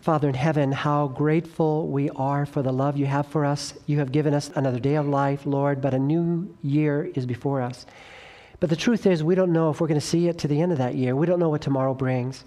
[0.00, 3.74] Father in heaven, how grateful we are for the love you have for us.
[3.84, 7.60] You have given us another day of life, Lord, but a new year is before
[7.60, 7.84] us.
[8.60, 10.62] But the truth is, we don't know if we're going to see it to the
[10.62, 11.14] end of that year.
[11.14, 12.44] We don't know what tomorrow brings.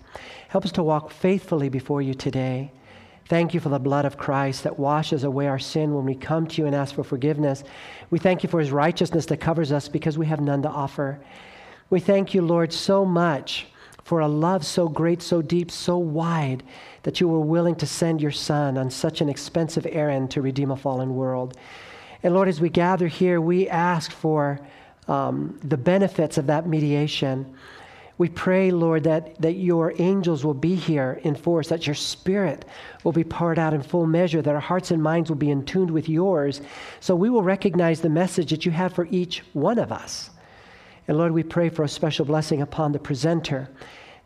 [0.47, 2.71] Help us to walk faithfully before you today.
[3.29, 6.47] Thank you for the blood of Christ that washes away our sin when we come
[6.47, 7.63] to you and ask for forgiveness.
[8.09, 11.19] We thank you for his righteousness that covers us because we have none to offer.
[11.91, 13.67] We thank you, Lord, so much
[14.03, 16.63] for a love so great, so deep, so wide
[17.03, 20.71] that you were willing to send your Son on such an expensive errand to redeem
[20.71, 21.57] a fallen world.
[22.23, 24.59] And Lord, as we gather here, we ask for
[25.07, 27.53] um, the benefits of that mediation.
[28.17, 32.63] We pray, Lord, that, that your angels will be here in force, that your spirit
[33.03, 35.65] will be poured out in full measure, that our hearts and minds will be in
[35.65, 36.61] tune with yours,
[36.99, 40.29] so we will recognize the message that you have for each one of us.
[41.07, 43.67] And Lord, we pray for a special blessing upon the presenter,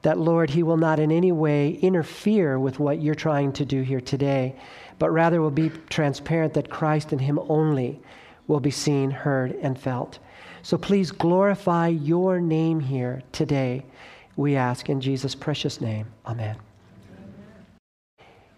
[0.02, 3.82] that, Lord, he will not in any way interfere with what you're trying to do
[3.82, 4.56] here today,
[5.00, 8.00] but rather will be transparent that Christ and him only
[8.48, 10.20] will be seen, heard, and felt.
[10.62, 13.86] So please glorify your name here today,
[14.36, 16.08] we ask in Jesus' precious name.
[16.26, 16.56] Amen.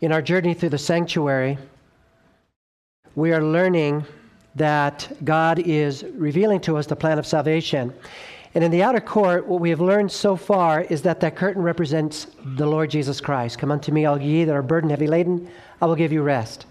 [0.01, 1.57] In our journey through the sanctuary,
[3.15, 4.05] we are learning
[4.55, 7.93] that God is revealing to us the plan of salvation.
[8.55, 11.61] And in the outer court, what we have learned so far is that that curtain
[11.61, 13.59] represents the Lord Jesus Christ.
[13.59, 15.49] Come unto me, all ye that are burdened, heavy laden,
[15.81, 16.65] I will give you rest.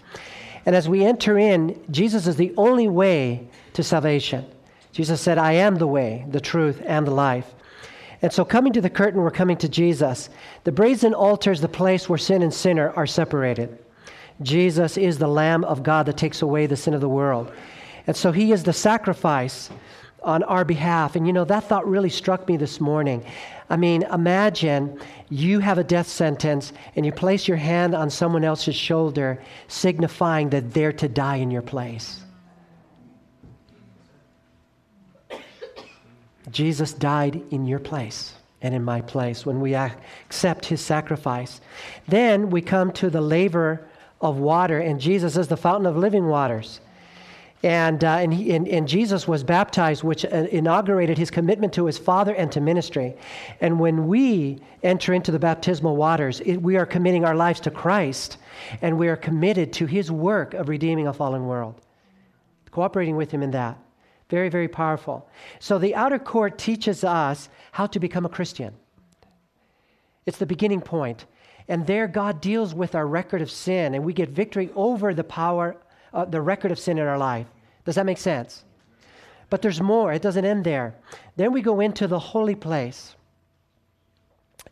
[0.65, 4.45] And as we enter in, Jesus is the only way to salvation.
[4.91, 7.53] Jesus said, I am the way, the truth, and the life.
[8.21, 10.29] And so, coming to the curtain, we're coming to Jesus.
[10.65, 13.79] The brazen altar is the place where sin and sinner are separated.
[14.41, 17.51] Jesus is the Lamb of God that takes away the sin of the world.
[18.07, 19.69] And so he is the sacrifice
[20.23, 21.15] on our behalf.
[21.15, 23.23] And you know, that thought really struck me this morning.
[23.69, 28.43] I mean, imagine you have a death sentence and you place your hand on someone
[28.43, 32.21] else's shoulder, signifying that they're to die in your place.
[36.51, 41.61] Jesus died in your place and in my place when we accept his sacrifice.
[42.07, 43.87] Then we come to the laver
[44.19, 46.81] of water, and Jesus is the fountain of living waters.
[47.61, 51.85] And, uh, and, he, and, and, Jesus was baptized, which uh, inaugurated his commitment to
[51.85, 53.17] his Father and to ministry.
[53.59, 57.71] And when we enter into the baptismal waters, it, we are committing our lives to
[57.71, 58.37] Christ,
[58.81, 61.81] and we are committed to his work of redeeming a fallen world,
[62.71, 63.77] cooperating with him in that.
[64.29, 65.27] Very, very powerful.
[65.59, 68.73] So the outer court teaches us how to become a Christian.
[70.25, 71.25] It's the beginning point.
[71.67, 75.23] And there, God deals with our record of sin, and we get victory over the
[75.23, 75.75] power,
[76.13, 77.47] uh, the record of sin in our life.
[77.85, 78.63] Does that make sense?
[79.49, 80.95] But there's more, it doesn't end there.
[81.35, 83.15] Then we go into the holy place.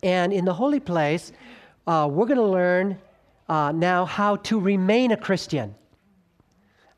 [0.02, 1.32] And in the holy place,
[1.86, 2.98] uh, we're going to learn
[3.48, 5.74] uh, now how to remain a Christian.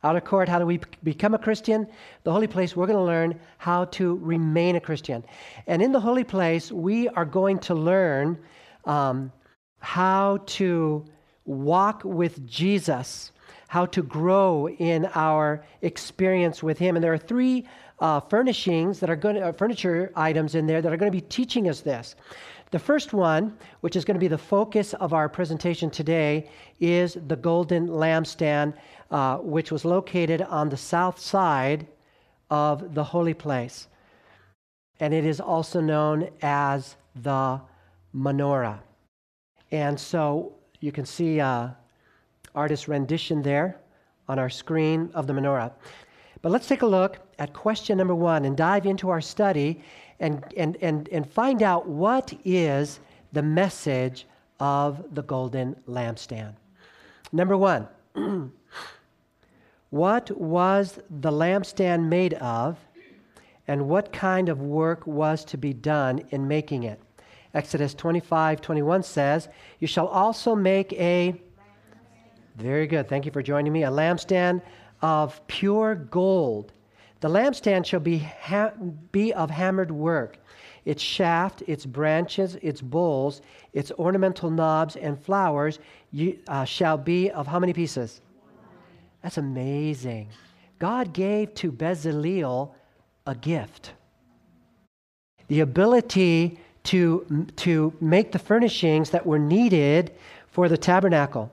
[0.03, 1.87] Outer court, how do we become a Christian?
[2.25, 5.23] The holy place, we're going to learn how to remain a Christian.
[5.67, 8.39] And in the holy place, we are going to learn
[8.87, 9.31] um,
[9.81, 11.05] how to
[11.45, 13.33] walk with Jesus,
[13.71, 16.97] how to grow in our experience with Him.
[16.97, 17.69] And there are three
[18.01, 21.17] uh, furnishings that are going to, uh, furniture items in there that are going to
[21.17, 22.17] be teaching us this.
[22.73, 27.17] The first one, which is going to be the focus of our presentation today, is
[27.29, 28.75] the golden lampstand,
[29.13, 31.87] uh, which was located on the south side
[32.51, 33.87] of the holy place.
[34.99, 37.61] And it is also known as the
[38.13, 38.81] menorah.
[39.71, 41.69] And so you can see uh,
[42.55, 43.79] artist rendition there
[44.29, 45.73] on our screen of the menorah.
[46.43, 49.83] But let's take a look at question number one and dive into our study
[50.21, 53.01] and, and, and, and find out what is
[53.33, 54.27] the message
[54.59, 56.55] of the golden lampstand.
[57.33, 57.89] Number one,
[59.91, 62.79] what was the lampstand made of,
[63.69, 67.01] and what kind of work was to be done in making it?
[67.55, 71.41] Exodus 25 21 says, You shall also make a,
[72.61, 74.63] very good, thank you for joining me, a lampstand
[75.03, 76.73] of pure gold.
[77.21, 78.73] The lampstand shall be, ha-
[79.13, 80.39] be of hammered work.
[80.85, 83.43] Its shaft, its branches, its bowls,
[83.73, 85.79] its ornamental knobs and flowers
[86.11, 88.21] you, uh, shall be of how many pieces?
[89.23, 90.29] That's amazing.
[90.79, 92.73] God gave to Bezalel
[93.27, 93.93] a gift
[95.51, 100.13] the ability to, to make the furnishings that were needed
[100.49, 101.53] for the tabernacle.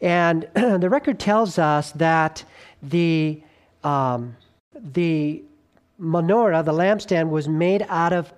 [0.00, 2.44] And the record tells us that
[2.82, 3.42] the,
[3.84, 4.36] um,
[4.74, 5.42] the
[6.00, 8.32] menorah, the lampstand, was made out of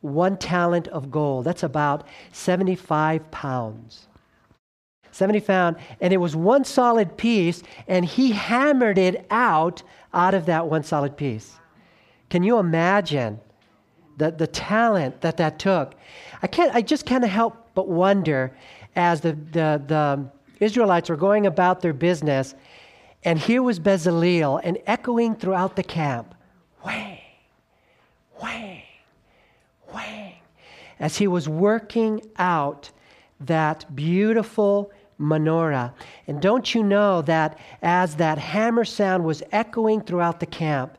[0.00, 1.44] one talent of gold.
[1.44, 4.08] That's about 75 pounds.
[5.12, 9.82] 70 found, and it was one solid piece, and he hammered it out
[10.12, 11.56] out of that one solid piece.
[12.28, 13.40] Can you imagine
[14.18, 15.94] the, the talent that that took?
[16.42, 16.74] I can't.
[16.74, 18.54] I just can't help but wonder
[18.94, 20.30] as the, the, the
[20.60, 22.54] Israelites were going about their business,
[23.24, 26.34] and here was Bezaleel, and echoing throughout the camp,
[26.82, 27.18] whang,
[28.40, 28.82] whang,
[29.88, 30.34] whang,
[30.98, 32.90] as he was working out
[33.40, 35.92] that beautiful menorah.
[36.26, 40.98] And don't you know that as that hammer sound was echoing throughout the camp,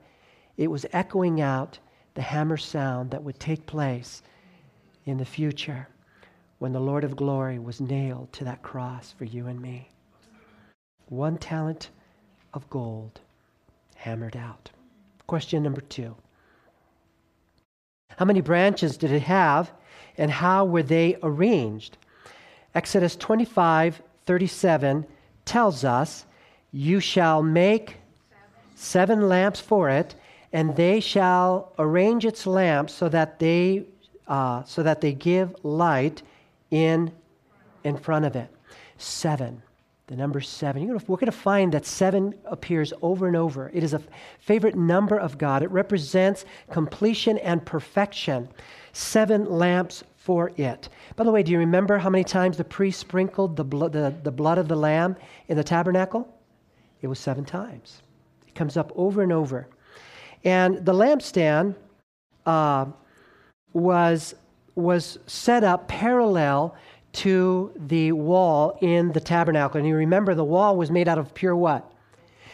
[0.58, 1.80] it was echoing out
[2.16, 4.24] the hammer sound that would take place
[5.06, 5.88] in the future
[6.60, 9.90] when the Lord of glory was nailed to that cross for you and me.
[11.10, 11.90] One talent
[12.54, 13.22] of gold
[13.96, 14.72] hammered out.
[15.28, 16.16] Question number two
[18.18, 19.72] How many branches did it have,
[20.18, 21.98] and how were they arranged?
[22.74, 25.06] Exodus 25 37
[25.46, 26.26] tells us,
[26.72, 27.98] You shall make
[28.76, 30.16] seven lamps for it,
[30.52, 33.86] and they shall arrange its lamps so that they,
[34.28, 36.22] uh, so that they give light
[36.72, 37.12] in,
[37.84, 38.50] in front of it.
[38.98, 39.62] Seven.
[40.08, 40.88] The number seven.
[40.88, 43.70] Gonna, we're going to find that seven appears over and over.
[43.74, 44.02] It is a
[44.40, 45.64] favorite number of God.
[45.64, 48.48] It represents completion and perfection.
[48.94, 50.88] Seven lamps for it.
[51.18, 54.16] By the way, do you remember how many times the priest sprinkled the, blood, the,
[54.24, 55.18] the blood of the lamb
[55.50, 56.28] in the tabernacle?
[57.02, 58.02] It was seven times.
[58.48, 59.68] It comes up over and over.
[60.44, 61.76] And the lampstand
[62.46, 62.86] uh,
[63.74, 64.36] was,
[64.78, 66.76] was set up parallel
[67.14, 69.80] to the wall in the tabernacle.
[69.80, 71.92] And you remember the wall was made out of pure what?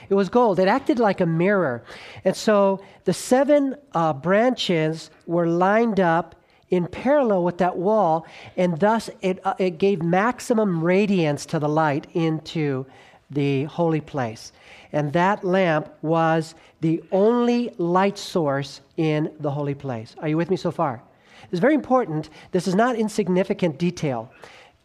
[0.10, 0.58] It was gold.
[0.58, 1.84] It acted like a mirror.
[2.24, 6.36] And so the seven uh, branches were lined up
[6.70, 8.26] in parallel with that wall,
[8.58, 12.86] and thus it, uh, it gave maximum radiance to the light into
[13.30, 14.54] the holy place.
[14.92, 20.16] And that lamp was the only light source in the holy place.
[20.20, 21.04] Are you with me so far?
[21.52, 22.30] It's very important.
[22.52, 24.32] This is not insignificant detail.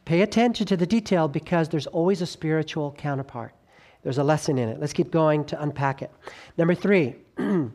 [0.04, 3.52] Pay attention to the detail because there's always a spiritual counterpart.
[4.02, 4.80] There's a lesson in it.
[4.80, 6.10] Let's keep going to unpack it.
[6.56, 7.16] Number three.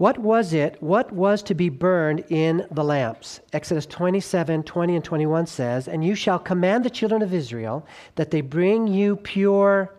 [0.00, 0.82] What was it?
[0.82, 3.40] What was to be burned in the lamps?
[3.52, 8.30] Exodus 27 20 and 21 says, And you shall command the children of Israel that
[8.30, 9.92] they bring you pure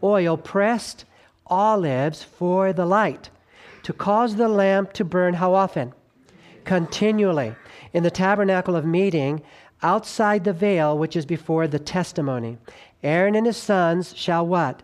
[0.00, 1.06] oil, pressed
[1.48, 3.30] olives for the light,
[3.82, 5.92] to cause the lamp to burn how often?
[6.64, 7.54] Continually.
[7.92, 9.42] In the tabernacle of meeting,
[9.82, 12.58] outside the veil which is before the testimony.
[13.02, 14.82] Aaron and his sons shall what?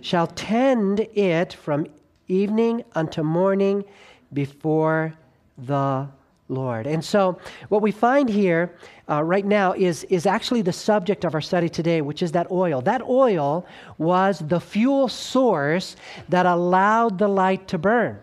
[0.00, 1.86] Shall tend it from
[2.28, 3.84] evening unto morning
[4.32, 5.14] before
[5.56, 6.08] the
[6.48, 6.86] Lord.
[6.86, 7.38] And so,
[7.68, 8.76] what we find here
[9.08, 12.50] uh, right now is, is actually the subject of our study today, which is that
[12.50, 12.82] oil.
[12.82, 13.66] That oil
[13.96, 15.96] was the fuel source
[16.28, 18.18] that allowed the light to burn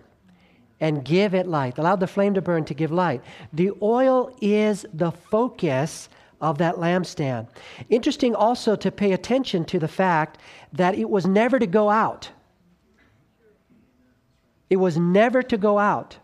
[0.81, 3.21] and give it light, Allow the flame to burn to give light.
[3.53, 6.09] The oil is the focus
[6.41, 7.47] of that lampstand.
[7.89, 10.39] Interesting also to pay attention to the fact
[10.73, 12.29] that it was never to go out.
[14.71, 16.17] It was never to go out.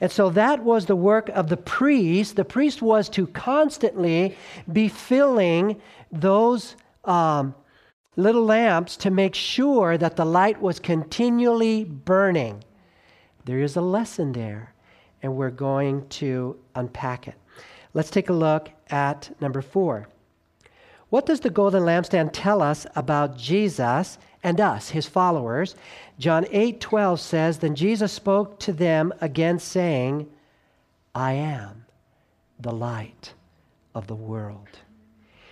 [0.00, 2.36] And so that was the work of the priest.
[2.36, 4.36] The priest was to constantly
[4.72, 5.80] be filling
[6.12, 7.54] those um,
[8.16, 12.62] little lamps to make sure that the light was continually burning.
[13.44, 14.72] There is a lesson there,
[15.22, 17.34] and we're going to unpack it.
[17.94, 20.08] Let's take a look at number four.
[21.10, 25.74] What does the golden lampstand tell us about Jesus and us, his followers?
[26.18, 30.30] John 8 12 says, Then Jesus spoke to them again, saying,
[31.14, 31.84] I am
[32.58, 33.34] the light
[33.94, 34.68] of the world.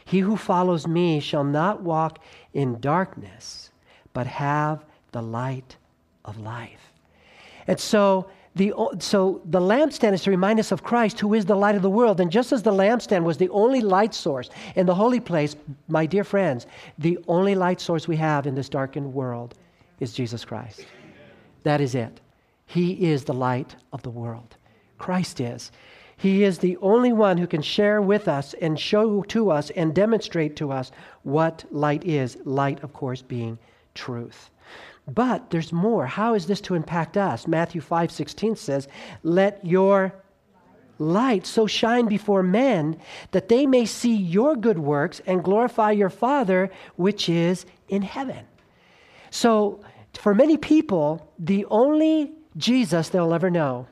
[0.04, 2.20] He who follows me shall not walk
[2.54, 3.70] in darkness,
[4.12, 5.76] but have the light
[6.25, 6.89] of life.
[7.71, 11.55] And so, the, so the lampstand is to remind us of Christ, who is the
[11.55, 12.19] light of the world.
[12.19, 15.55] And just as the lampstand was the only light source in the holy place,
[15.87, 16.67] my dear friends,
[16.99, 19.55] the only light source we have in this darkened world
[20.00, 20.85] is Jesus Christ.
[21.62, 22.21] That is it.
[22.67, 24.57] He is the light of the world.
[24.99, 25.71] Christ is.
[26.17, 29.95] He is the only one who can share with us and show to us and
[29.95, 30.91] demonstrate to us
[31.23, 32.37] what light is.
[32.45, 33.61] Light, of course, being
[33.95, 34.50] truth.
[35.07, 36.07] But there's more.
[36.07, 37.47] How is this to impact us?
[37.47, 38.88] Matthew 5 16 says,
[39.23, 40.14] Let your
[40.99, 43.00] light so shine before men
[43.33, 48.47] that they may see your good works and glorify your Father which is in heaven.
[49.30, 49.80] So
[50.14, 53.87] for many people, the only Jesus they'll ever know,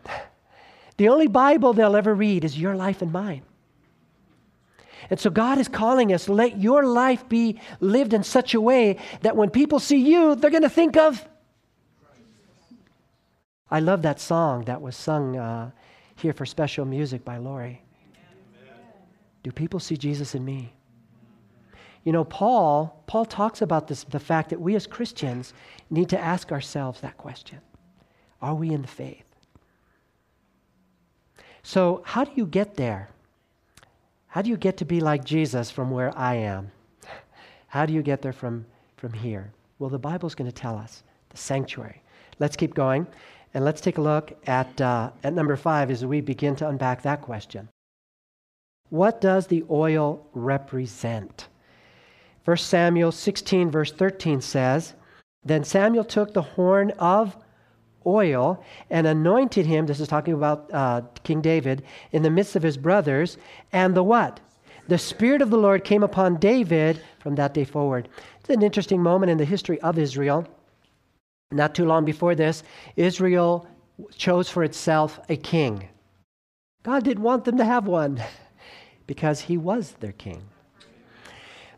[0.98, 3.42] the only Bible they'll ever read is your life and mine.
[5.10, 8.98] And so God is calling us, let your life be lived in such a way
[9.22, 11.26] that when people see you, they're going to think of.
[13.70, 15.70] I love that song that was sung uh,
[16.16, 17.82] here for special music by Lori.
[19.42, 20.72] Do people see Jesus in me?
[22.04, 25.52] You know, Paul, Paul talks about this, the fact that we as Christians
[25.90, 27.60] need to ask ourselves that question.
[28.40, 29.24] Are we in the faith?
[31.62, 33.10] So, how do you get there?
[34.28, 36.70] How do you get to be like Jesus from where I am?
[37.66, 38.66] How do you get there from,
[38.96, 39.52] from here?
[39.78, 42.02] Well, the Bible's going to tell us the sanctuary.
[42.38, 43.06] Let's keep going
[43.54, 47.02] and let's take a look at, uh, at number five as we begin to unpack
[47.02, 47.68] that question.
[48.90, 51.48] What does the oil represent?
[52.44, 54.94] 1 Samuel 16, verse 13 says,
[55.44, 57.36] Then Samuel took the horn of
[58.06, 62.62] oil and anointed him, this is talking about uh, King David, in the midst of
[62.62, 63.36] his brothers,
[63.72, 64.40] and the what?
[64.88, 68.08] The Spirit of the Lord came upon David from that day forward.
[68.40, 70.46] It's an interesting moment in the history of Israel.
[71.50, 72.62] Not too long before this,
[72.96, 73.66] Israel
[74.16, 75.88] chose for itself a king.
[76.82, 78.22] God didn't want them to have one
[79.06, 80.42] because he was their king.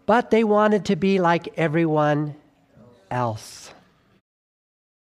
[0.07, 2.35] But they wanted to be like everyone
[3.11, 3.73] else.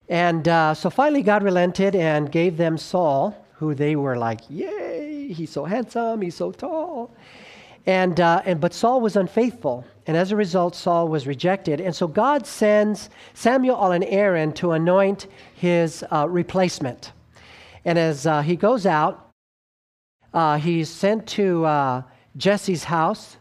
[0.10, 5.32] And uh, so finally, God relented and gave them Saul, who they were like, Yay,
[5.34, 7.12] he's so handsome, he's so tall.
[7.86, 9.86] And, uh, and, but Saul was unfaithful.
[10.08, 11.82] And as a result, Saul was rejected.
[11.82, 17.12] And so God sends Samuel and Aaron to anoint his uh, replacement.
[17.86, 19.30] And as uh, he goes out,
[20.34, 22.02] uh, he's sent to uh,
[22.38, 23.38] Jesse's house.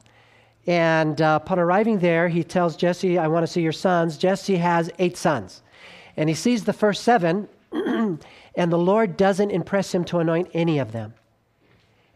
[0.67, 4.17] And upon arriving there, he tells Jesse, I want to see your sons.
[4.17, 5.63] Jesse has eight sons.
[6.17, 8.19] And he sees the first seven, and
[8.55, 11.15] the Lord doesn't impress him to anoint any of them.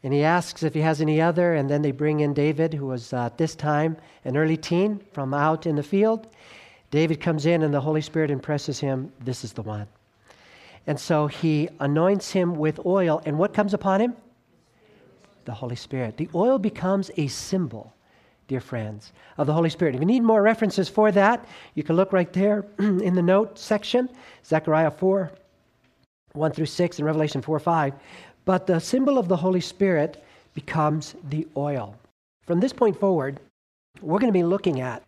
[0.03, 2.87] And he asks if he has any other, and then they bring in David, who
[2.87, 6.29] was uh, at this time an early teen from out in the field.
[6.91, 9.89] David comes in, and the Holy Spirit impresses him this is the one.
[10.87, 14.15] And so he anoints him with oil, and what comes upon him?
[15.45, 16.17] The Holy Spirit.
[16.17, 17.96] The oil becomes a symbol
[18.49, 19.95] dear friends, of the Holy Spirit.
[19.95, 23.59] If you need more references for that, you can look right there in the note
[23.59, 24.09] section,
[24.45, 25.31] Zechariah 4,
[26.33, 27.95] 1 through 6, and Revelation 4, 5.
[28.45, 30.25] But the symbol of the Holy Spirit
[30.55, 31.97] becomes the oil.
[32.47, 33.41] From this point forward,
[34.01, 35.03] we're going to be looking at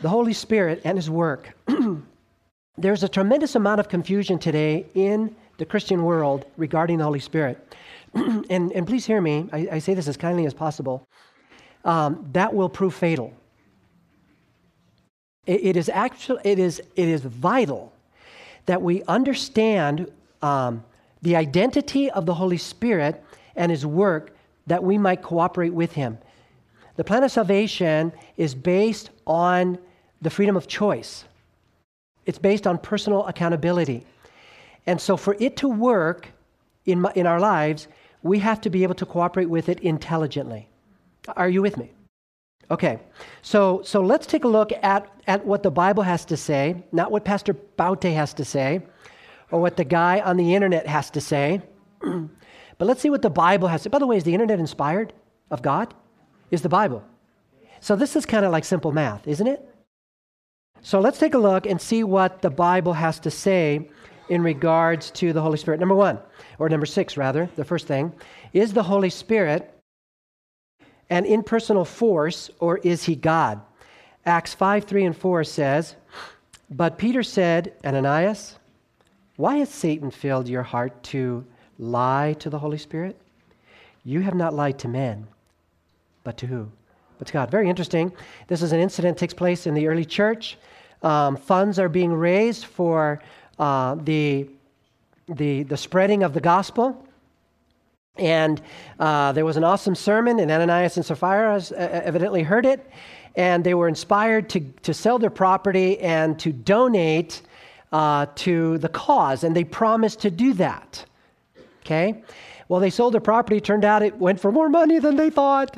[0.00, 1.54] the Holy Spirit and His work.
[2.78, 7.76] There's a tremendous amount of confusion today in the Christian world regarding the Holy Spirit.
[8.14, 11.06] and, and please hear me, I, I say this as kindly as possible
[11.84, 13.32] um, that will prove fatal.
[15.46, 17.92] It, it is actually it is it is vital
[18.66, 20.10] that we understand
[20.42, 20.84] um,
[21.22, 23.22] the identity of the Holy Spirit
[23.56, 26.18] and His work that we might cooperate with Him.
[26.96, 29.78] The plan of salvation is based on
[30.22, 31.24] the freedom of choice.
[32.26, 34.06] It's based on personal accountability.
[34.86, 36.28] And so, for it to work
[36.84, 37.88] in, my, in our lives,
[38.22, 40.68] we have to be able to cooperate with it intelligently.
[41.28, 41.92] Are you with me?
[42.70, 43.00] Okay,
[43.42, 47.10] so, so let's take a look at, at what the Bible has to say, not
[47.10, 48.82] what Pastor Baute has to say,
[49.50, 51.60] or what the guy on the internet has to say,
[52.00, 53.90] but let's see what the Bible has to say.
[53.90, 55.12] By the way, is the internet inspired
[55.50, 55.94] of God?
[56.52, 57.04] Is the Bible.
[57.80, 59.66] So this is kind of like simple math, isn't it?
[60.82, 63.90] So let's take a look and see what the Bible has to say
[64.28, 65.80] in regards to the Holy Spirit.
[65.80, 66.18] Number one,
[66.58, 68.12] or number six, rather, the first thing,
[68.52, 69.74] is the Holy Spirit
[71.10, 73.60] an impersonal force, or is he God?
[74.24, 75.96] Acts 5 3 and 4 says,
[76.70, 78.56] But Peter said, Ananias,
[79.36, 81.44] why has Satan filled your heart to
[81.78, 83.20] lie to the Holy Spirit?
[84.04, 85.26] You have not lied to men,
[86.24, 86.70] but to who?
[87.18, 87.50] But to God.
[87.50, 88.12] Very interesting.
[88.46, 90.58] This is an incident that takes place in the early church.
[91.02, 93.22] Um, funds are being raised for
[93.58, 94.48] uh, the,
[95.28, 97.06] the, the spreading of the gospel.
[98.16, 98.60] And
[98.98, 102.90] uh, there was an awesome sermon, and Ananias and Sapphira uh, evidently heard it,
[103.36, 107.42] and they were inspired to, to sell their property and to donate
[107.92, 111.04] uh, to the cause, and they promised to do that.
[111.82, 112.22] Okay?
[112.68, 113.60] Well, they sold their property.
[113.60, 115.76] Turned out it went for more money than they thought,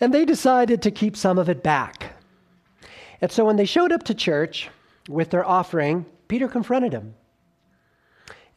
[0.00, 2.12] and they decided to keep some of it back.
[3.20, 4.68] And so when they showed up to church
[5.08, 7.14] with their offering, Peter confronted him.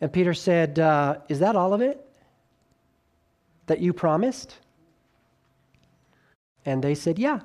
[0.02, 2.11] And Peter said, uh, Is that all of it?
[3.72, 4.58] That you promised?
[6.66, 7.40] And they said, Yeah.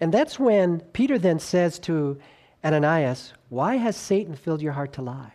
[0.00, 2.18] And that's when Peter then says to
[2.64, 5.34] Ananias, Why has Satan filled your heart to lie?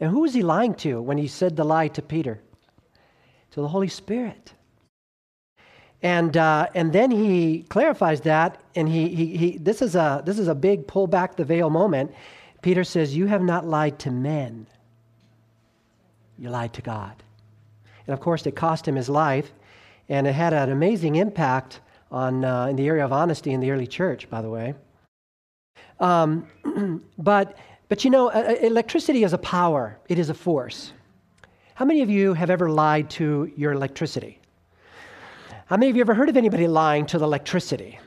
[0.00, 2.40] And who was he lying to when he said the lie to Peter?
[3.52, 4.52] To the Holy Spirit.
[6.02, 10.40] And, uh, and then he clarifies that, and he, he, he, this, is a, this
[10.40, 12.12] is a big pull back the veil moment.
[12.62, 14.66] Peter says, You have not lied to men,
[16.36, 17.22] you lied to God.
[18.06, 19.52] And of course, it cost him his life,
[20.08, 21.80] and it had an amazing impact
[22.10, 24.74] on, uh, in the area of honesty in the early church, by the way.
[26.00, 26.46] Um,
[27.18, 27.56] but,
[27.88, 30.92] but you know, electricity is a power, it is a force.
[31.74, 34.40] How many of you have ever lied to your electricity?
[35.66, 37.98] How many of you ever heard of anybody lying to the electricity?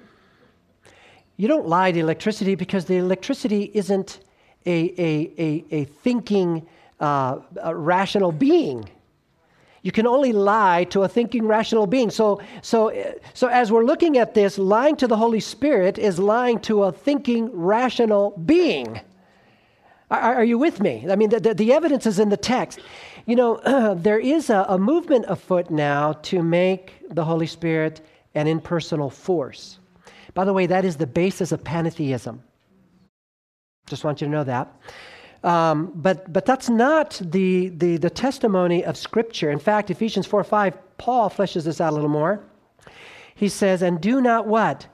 [1.38, 4.20] You don't lie to electricity because the electricity isn't
[4.66, 6.68] a, a, a, a thinking,
[7.00, 8.88] uh, a rational being.
[9.84, 12.10] You can only lie to a thinking, rational being.
[12.10, 12.92] So, so,
[13.34, 16.92] so, as we're looking at this, lying to the Holy Spirit is lying to a
[16.92, 19.02] thinking, rational being.
[20.10, 21.06] Are, are you with me?
[21.10, 22.80] I mean, the, the, the evidence is in the text.
[23.26, 28.00] You know, there is a, a movement afoot now to make the Holy Spirit
[28.36, 29.80] an impersonal force.
[30.34, 32.42] By the way, that is the basis of pantheism.
[33.86, 34.74] Just want you to know that.
[35.44, 39.52] Um, but, but that's not the, the, the testimony of Scripture.
[39.52, 42.44] In fact, Ephesians 4 5, Paul fleshes this out a little more.
[43.36, 44.88] He says, And do not what?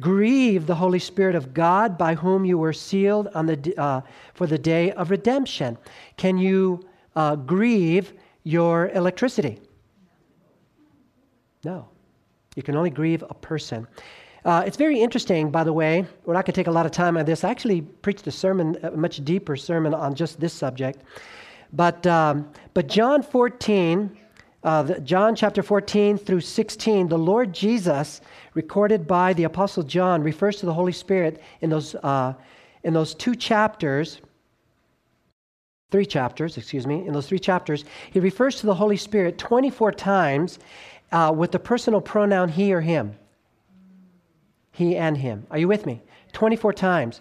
[0.00, 4.00] Grieve the Holy Spirit of God by whom you were sealed on the, uh,
[4.32, 5.76] for the day of redemption.
[6.16, 9.60] Can you uh, grieve your electricity?
[11.64, 11.88] No.
[12.56, 13.86] You can only grieve a person.
[14.44, 16.04] Uh, it's very interesting, by the way.
[16.24, 17.44] We're not going to take a lot of time on this.
[17.44, 21.02] I actually preached a sermon, a much deeper sermon on just this subject.
[21.72, 24.18] But, um, but John 14,
[24.64, 28.20] uh, the, John chapter 14 through 16, the Lord Jesus,
[28.54, 32.34] recorded by the Apostle John, refers to the Holy Spirit in those, uh,
[32.82, 34.20] in those two chapters
[35.92, 39.92] three chapters, excuse me, in those three chapters, he refers to the Holy Spirit 24
[39.92, 40.58] times
[41.12, 43.14] uh, with the personal pronoun he or him.
[44.72, 45.46] He and him.
[45.50, 46.02] Are you with me?
[46.32, 47.20] 24 times.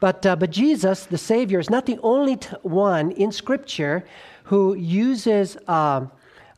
[0.00, 4.04] But, uh, but Jesus, the Savior, is not the only t- one in Scripture
[4.44, 6.06] who uses uh,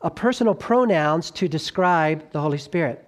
[0.01, 3.07] a personal pronouns to describe the Holy Spirit.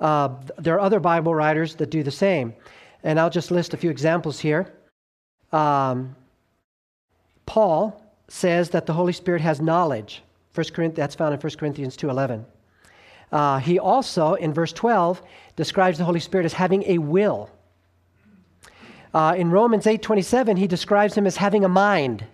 [0.00, 2.54] Uh, there are other Bible writers that do the same.
[3.02, 4.72] And I'll just list a few examples here.
[5.52, 6.14] Um,
[7.46, 10.22] Paul says that the Holy Spirit has knowledge.
[10.52, 12.44] First Corinthians, that's found in 1 Corinthians 2.11.
[13.30, 15.22] Uh, he also, in verse 12,
[15.58, 17.50] describes the Holy Spirit as having a will.
[19.12, 22.24] Uh, in Romans 8.27, he describes him as having a mind.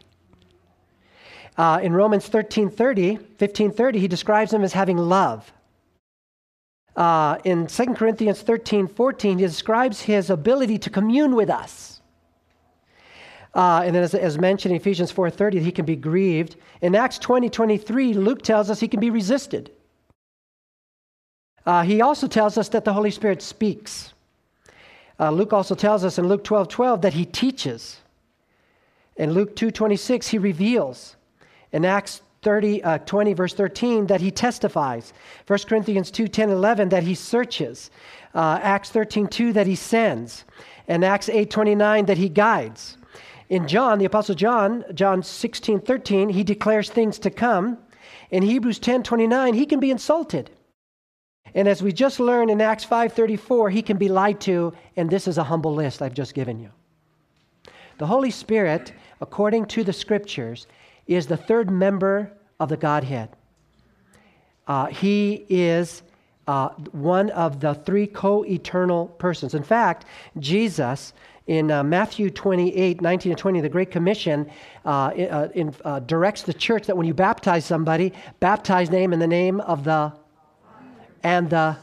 [1.56, 5.50] Uh, in Romans 13.30, 15.30, he describes him as having love.
[6.96, 12.02] Uh, in 2 Corinthians 13.14, he describes his ability to commune with us.
[13.54, 16.56] Uh, and then as, as, mentioned in Ephesians 4.30, he can be grieved.
[16.82, 19.70] In Acts 20, 23, Luke tells us he can be resisted.
[21.66, 24.12] Uh, he also tells us that the Holy Spirit speaks.
[25.18, 27.98] Uh, Luke also tells us in Luke 12, 12 that he teaches.
[29.16, 31.16] In Luke 2, 26, he reveals.
[31.72, 35.12] In Acts 30, uh, 20, verse 13, that he testifies.
[35.46, 37.90] 1 Corinthians 2, 10, 11, that he searches.
[38.34, 40.44] Uh, Acts 13, 2, that he sends.
[40.88, 42.98] And Acts 8, 29, that he guides.
[43.48, 47.78] In John, the Apostle John, John 16, 13, he declares things to come.
[48.30, 50.50] In Hebrews 10, 29, he can be insulted.
[51.54, 55.28] And as we just learned in Acts 5:34, he can be lied to, and this
[55.28, 56.70] is a humble list I've just given you.
[57.98, 60.66] The Holy Spirit, according to the scriptures,
[61.06, 63.28] is the third member of the Godhead.
[64.66, 66.02] Uh, he is
[66.46, 69.54] uh, one of the three co eternal persons.
[69.54, 70.06] In fact,
[70.38, 71.12] Jesus
[71.46, 74.50] in uh, Matthew 28, 19 and 20, the Great Commission
[74.84, 79.18] uh, uh, in, uh, directs the church that when you baptize somebody, baptize name in
[79.18, 80.12] the name of the
[81.24, 81.76] and the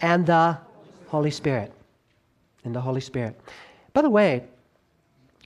[0.00, 0.58] and the
[1.08, 1.72] Holy Spirit.
[2.64, 3.38] In the Holy Spirit.
[3.92, 4.44] By the way,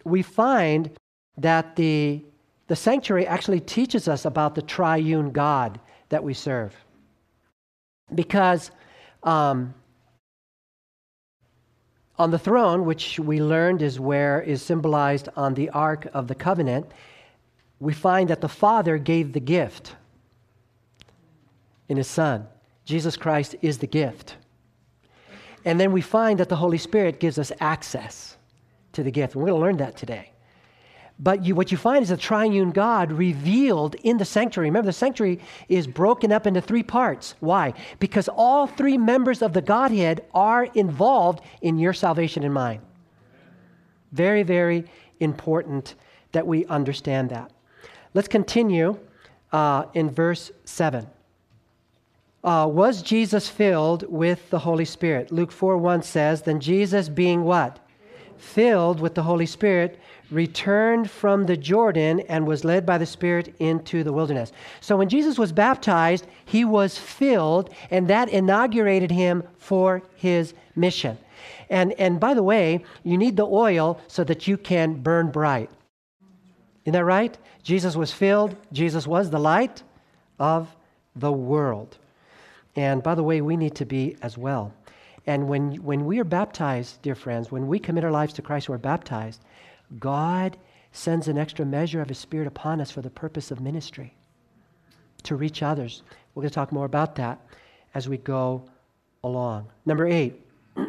[0.05, 0.91] we find
[1.37, 2.23] that the,
[2.67, 6.75] the sanctuary actually teaches us about the triune God that we serve.
[8.15, 8.71] Because
[9.23, 9.75] um,
[12.19, 16.35] on the throne, which we learned is where is symbolized on the Ark of the
[16.35, 16.87] Covenant,
[17.81, 19.95] we find that the Father gave the gift
[21.89, 22.47] in His Son.
[22.89, 24.37] Jesus Christ is the gift.
[25.67, 28.39] And then we find that the Holy Spirit gives us access
[28.95, 29.35] to the gift.
[29.35, 30.33] And we're going to learn that today.
[31.19, 34.71] But you, what you find is a triune God revealed in the sanctuary.
[34.71, 37.35] Remember, the sanctuary is broken up into three parts.
[37.41, 37.75] Why?
[37.99, 42.81] Because all three members of the Godhead are involved in your salvation and mine.
[44.13, 44.87] Very, very
[45.21, 45.95] important
[46.33, 47.53] that we understand that.
[48.15, 48.99] Let's continue
[49.53, 51.07] uh, in verse 7.
[52.45, 55.33] Uh, was Jesus filled with the Holy Spirit?
[55.33, 57.81] Luke 4 1 says, Then Jesus, being what?
[58.37, 59.99] Filled with the Holy Spirit,
[60.31, 64.53] returned from the Jordan and was led by the Spirit into the wilderness.
[64.81, 71.19] So when Jesus was baptized, he was filled, and that inaugurated him for his mission.
[71.71, 75.71] And, and by the way, you need the oil so that you can burn bright.
[76.85, 77.37] Isn't that right?
[77.63, 79.83] Jesus was filled, Jesus was the light
[80.39, 80.75] of
[81.17, 81.99] the world.
[82.79, 84.73] And by the way, we need to be as well.
[85.27, 88.69] And when, when we are baptized, dear friends, when we commit our lives to Christ,
[88.69, 89.43] we're baptized,
[89.99, 90.57] God
[90.93, 94.15] sends an extra measure of His Spirit upon us for the purpose of ministry,
[95.25, 96.05] to reach others.
[96.35, 97.41] We're going to talk more about that
[97.95, 98.63] as we go
[99.25, 99.67] along.
[99.85, 100.41] Number eight.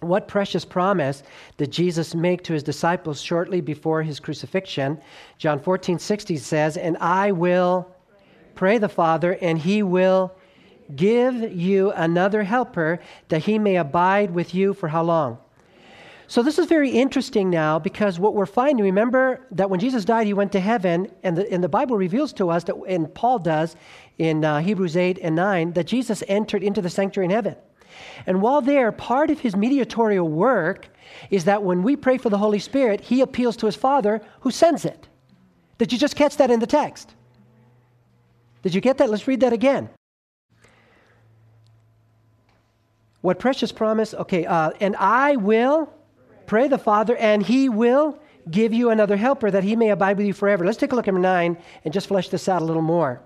[0.00, 1.22] what precious promise
[1.56, 5.00] did Jesus make to his disciples shortly before his crucifixion?
[5.38, 7.93] John 14, 60 says, And I will
[8.54, 10.34] pray the Father, and he will
[10.94, 15.38] give you another helper that he may abide with you for how long?
[16.26, 20.26] So, this is very interesting now because what we're finding, remember that when Jesus died,
[20.26, 23.38] he went to heaven, and the, and the Bible reveals to us, that, and Paul
[23.38, 23.76] does
[24.16, 27.56] in uh, Hebrews 8 and 9, that Jesus entered into the sanctuary in heaven.
[28.26, 30.88] And while there, part of his mediatorial work
[31.30, 34.50] is that when we pray for the Holy Spirit, he appeals to his Father who
[34.50, 35.08] sends it.
[35.78, 37.14] Did you just catch that in the text?
[38.64, 39.08] Did you get that?
[39.08, 39.88] Let's read that again.
[43.20, 44.12] What precious promise?
[44.12, 45.94] Okay, uh, and I will
[46.46, 48.18] Pray the Father, and He will
[48.50, 50.64] give you another helper that He may abide with you forever.
[50.64, 53.20] Let's take a look at number nine and just flesh this out a little more.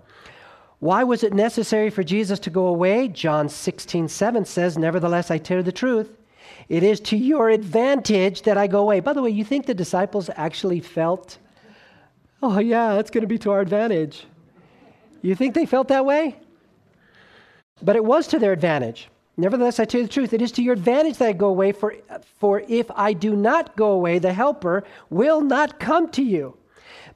[0.78, 3.08] Why was it necessary for Jesus to go away?
[3.08, 6.16] John 16, 7 says, Nevertheless, I tell you the truth.
[6.68, 9.00] It is to your advantage that I go away.
[9.00, 11.38] By the way, you think the disciples actually felt,
[12.42, 14.26] oh, yeah, it's going to be to our advantage.
[15.22, 16.36] You think they felt that way?
[17.82, 19.08] But it was to their advantage.
[19.36, 21.70] Nevertheless, I tell you the truth, it is to your advantage that I go away,
[21.70, 21.94] for,
[22.40, 26.56] for if I do not go away, the Helper will not come to you.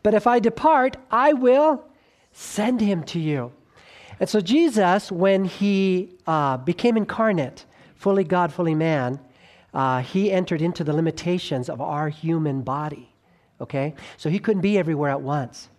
[0.05, 1.85] But if I depart, I will
[2.33, 3.53] send him to you.
[4.21, 9.19] And so, Jesus, when he uh, became incarnate, fully God, fully man,
[9.75, 13.13] uh, he entered into the limitations of our human body.
[13.61, 13.95] Okay?
[14.17, 15.71] So, he couldn't be everywhere at once.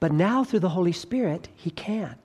[0.00, 2.16] But now, through the Holy Spirit, he can.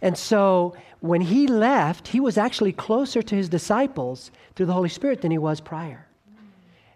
[0.00, 4.88] And so when he left, he was actually closer to his disciples through the Holy
[4.88, 6.06] Spirit than he was prior.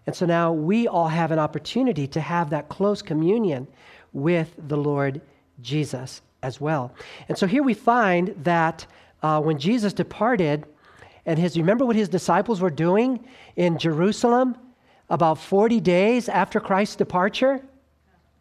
[0.07, 3.67] And so now we all have an opportunity to have that close communion
[4.11, 5.21] with the Lord
[5.61, 6.93] Jesus as well.
[7.27, 8.87] And so here we find that
[9.21, 10.65] uh, when Jesus departed,
[11.25, 13.23] and his, remember what his disciples were doing
[13.55, 14.57] in Jerusalem
[15.09, 17.61] about 40 days after Christ's departure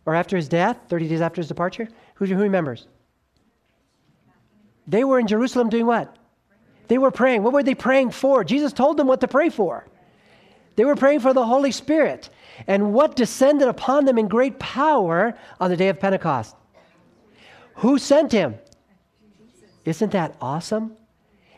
[0.09, 1.87] or after his death, 30 days after his departure?
[2.15, 2.87] Who, who remembers?
[4.87, 6.17] They were in Jerusalem doing what?
[6.87, 7.43] They were praying.
[7.43, 8.43] What were they praying for?
[8.43, 9.87] Jesus told them what to pray for.
[10.77, 12.31] They were praying for the Holy Spirit.
[12.67, 16.57] And what descended upon them in great power on the day of Pentecost?
[17.75, 18.55] Who sent him?
[19.85, 20.97] Isn't that awesome?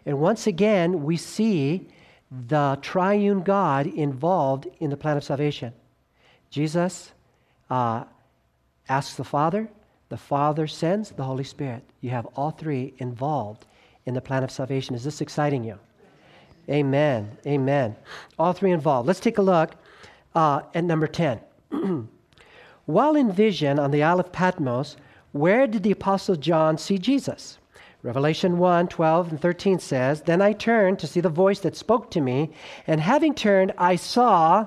[0.04, 1.86] And once again, we see
[2.48, 5.72] the triune God involved in the plan of salvation.
[6.50, 7.12] Jesus
[7.70, 8.06] uh,
[8.90, 9.70] asks the Father,
[10.10, 11.84] the Father sends the Holy Spirit.
[12.00, 13.64] You have all three involved
[14.04, 14.96] in the plan of salvation.
[14.96, 15.78] Is this exciting you?
[16.68, 17.38] Amen.
[17.46, 17.96] Amen.
[18.38, 19.06] All three involved.
[19.06, 19.76] Let's take a look
[20.34, 21.40] uh, at number 10.
[22.86, 24.96] While in vision on the Isle of Patmos,
[25.32, 27.58] where did the Apostle John see Jesus?
[28.02, 32.10] Revelation 1 12 and 13 says, Then I turned to see the voice that spoke
[32.12, 32.50] to me,
[32.86, 34.66] and having turned, I saw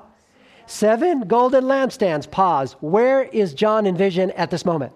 [0.66, 2.30] seven golden lampstands.
[2.30, 2.74] Pause.
[2.82, 4.94] Where is John in vision at this moment?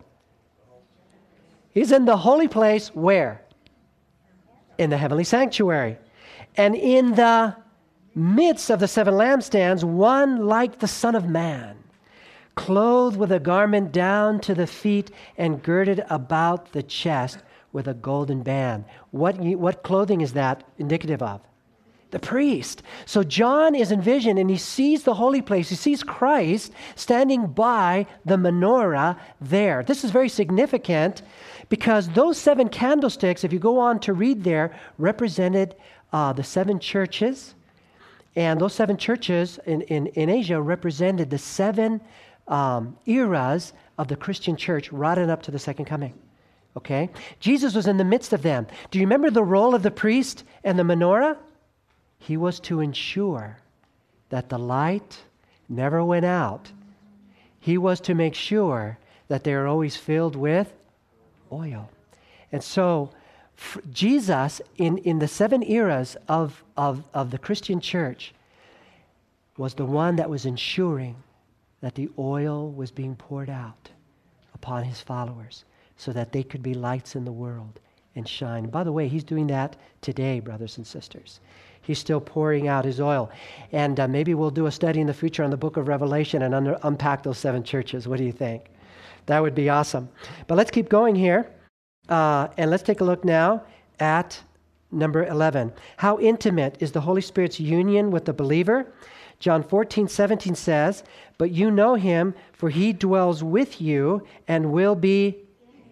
[1.74, 3.42] He's in the holy place where?
[4.78, 5.98] In the heavenly sanctuary.
[6.56, 7.56] And in the
[8.16, 11.78] midst of the seven lampstands, one like the Son of Man,
[12.56, 17.38] clothed with a garment down to the feet and girded about the chest
[17.74, 18.86] with a golden band.
[19.12, 21.42] What, what clothing is that indicative of?
[22.12, 22.84] The priest.
[23.06, 25.70] So John is in vision and he sees the holy place.
[25.70, 29.84] He sees Christ standing by the menorah there.
[29.84, 31.22] This is very significant
[31.70, 35.76] because those seven candlesticks, if you go on to read there, represented
[36.14, 37.56] uh, the seven churches.
[38.36, 42.00] And those seven churches in, in, in Asia represented the seven
[42.48, 46.14] um, eras of the Christian church right up to the second coming.
[46.78, 47.10] Okay?
[47.40, 48.68] Jesus was in the midst of them.
[48.92, 51.36] Do you remember the role of the priest and the menorah?
[52.18, 53.58] He was to ensure
[54.30, 55.20] that the light
[55.70, 56.72] never went out.
[57.60, 60.74] He was to make sure that they were always filled with
[61.52, 61.90] oil.
[62.52, 63.12] And so,
[63.92, 68.34] Jesus, in, in the seven eras of, of, of the Christian church,
[69.58, 71.16] was the one that was ensuring
[71.82, 73.90] that the oil was being poured out
[74.54, 75.66] upon his followers
[75.98, 77.80] so that they could be lights in the world
[78.16, 78.68] and shine.
[78.68, 81.40] By the way, he's doing that today, brothers and sisters.
[81.88, 83.32] He's still pouring out his oil.
[83.72, 86.42] And uh, maybe we'll do a study in the future on the book of Revelation
[86.42, 88.10] and under, unpack those seven churches.
[88.10, 88.66] What do you think?
[89.28, 90.10] That would be awesome.
[90.48, 91.50] But let's keep going here.
[92.10, 93.64] Uh, and let's take a look now
[94.02, 94.38] at
[94.92, 95.72] number 11.
[95.96, 98.92] How intimate is the Holy Spirit's union with the believer?
[99.40, 101.06] John 14, 17 says,
[101.38, 105.38] But you know him, for he dwells with you and will be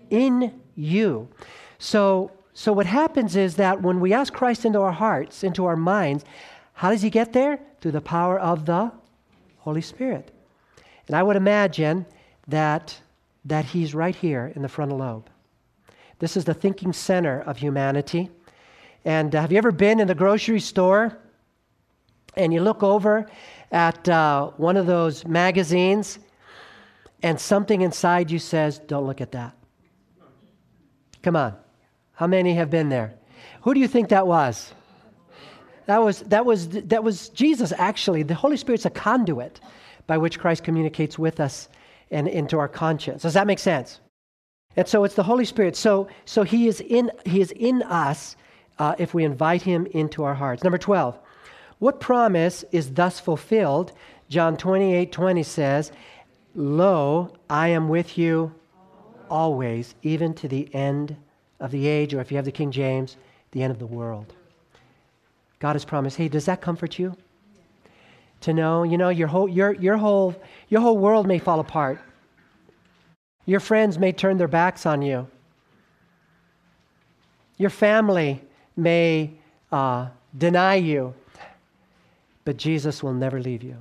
[0.10, 1.30] in you.
[1.78, 5.76] So, so what happens is that when we ask Christ into our hearts, into our
[5.76, 6.24] minds,
[6.72, 7.60] how does he get there?
[7.82, 8.94] Through the power of the
[9.58, 10.32] Holy Spirit.
[11.08, 12.06] And I would imagine
[12.48, 12.98] that,
[13.44, 15.30] that he's right here in the frontal lobe.
[16.20, 18.30] This is the thinking center of humanity.
[19.04, 21.18] And uh, have you ever been in the grocery store
[22.38, 23.28] and you look over
[23.74, 26.20] at uh, one of those magazines
[27.22, 29.58] and something inside you says, Don't look at that?
[31.22, 31.65] Come on.
[32.16, 33.14] How many have been there?
[33.62, 34.74] Who do you think that was?
[35.86, 38.24] That was, that was, that was Jesus, actually.
[38.24, 39.60] The Holy Spirit's a conduit
[40.08, 41.70] by which Christ communicates with us
[42.12, 43.24] and into our conscience.
[43.24, 44.00] Does that make sense?
[44.76, 45.76] And so it's the Holy Spirit.
[45.76, 48.36] So, so he, is in, he is in us
[48.80, 50.64] uh, if we invite him into our hearts.
[50.64, 51.18] Number 12,
[51.80, 53.92] what promise is thus fulfilled?
[54.30, 55.92] John 28 20 says,
[56.56, 58.54] Lo, I am with you
[59.30, 61.16] always, even to the end
[61.60, 63.18] of the age, or if you have the King James,
[63.52, 64.34] the end of the world.
[65.60, 66.18] God has promised.
[66.18, 67.16] Hey, does that comfort you?
[68.42, 70.36] To know, you know, your whole, your, your whole,
[70.70, 72.00] your whole world may fall apart.
[73.46, 75.28] Your friends may turn their backs on you.
[77.58, 78.42] Your family
[78.76, 79.32] may
[79.72, 81.14] uh, deny you,
[82.44, 83.78] but Jesus will never leave you.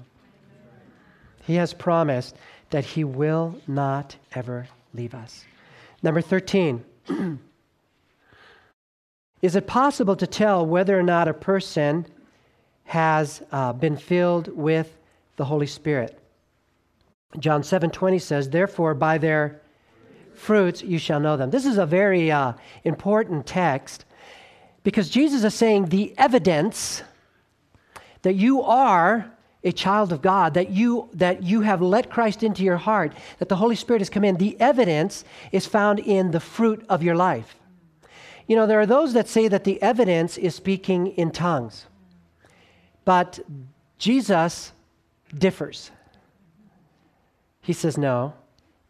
[1.43, 2.37] He has promised
[2.71, 5.45] that He will not ever leave us.
[6.03, 6.85] Number 13.
[9.45, 12.07] Is it possible to tell whether or not a person
[12.85, 14.97] has uh, been filled with
[15.37, 16.19] the Holy Spirit?
[17.39, 19.61] John 7:20 says, "Therefore by their
[20.33, 22.55] fruits you shall know them." This is a very uh,
[22.85, 24.07] important text
[24.83, 27.03] because Jesus is saying the evidence
[28.23, 29.31] that you are
[29.63, 33.51] a child of God, that you that you have let Christ into your heart, that
[33.51, 34.39] the Holy Spirit has come in.
[34.39, 37.59] The evidence is found in the fruit of your life.
[38.47, 41.87] You know, there are those that say that the evidence is speaking in tongues.
[43.05, 43.41] But
[43.99, 44.73] Jesus
[45.37, 45.91] differs.
[47.63, 48.35] He says, no,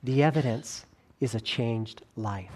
[0.03, 0.85] the evidence
[1.21, 2.51] is a changed life.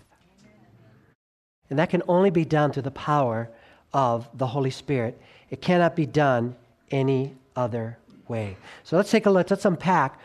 [1.70, 3.48] And that can only be done through the power
[3.92, 5.20] of the Holy Spirit.
[5.50, 6.56] It cannot be done
[6.90, 8.56] any other way.
[8.84, 10.18] So let's take a look, let's unpack.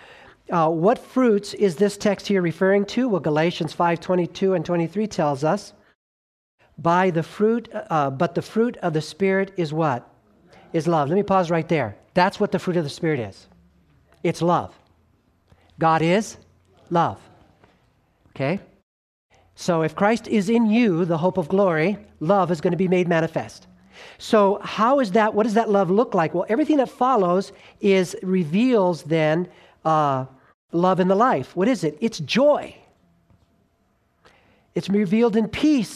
[0.50, 3.08] Uh, what fruits is this text here referring to?
[3.08, 5.74] Well, Galatians 5 22 and 23 tells us.
[6.78, 10.08] By the fruit, uh, but the fruit of the Spirit is what?
[10.74, 11.10] Is love.
[11.10, 11.96] Let me pause right there.
[12.14, 13.48] That's what the fruit of the Spirit is.
[14.24, 14.74] It's love.
[15.80, 16.38] God is
[16.90, 17.20] love.
[18.36, 18.60] Okay?
[19.56, 22.88] So if Christ is in you, the hope of glory, love is going to be
[22.88, 23.68] made manifest.
[24.18, 25.34] So how is that?
[25.34, 26.34] What does that love look like?
[26.34, 29.48] Well, everything that follows is reveals then
[29.86, 30.26] uh,
[30.72, 31.56] love in the life.
[31.56, 31.98] What is it?
[32.02, 32.76] It's joy.
[34.76, 35.92] It's revealed in peace,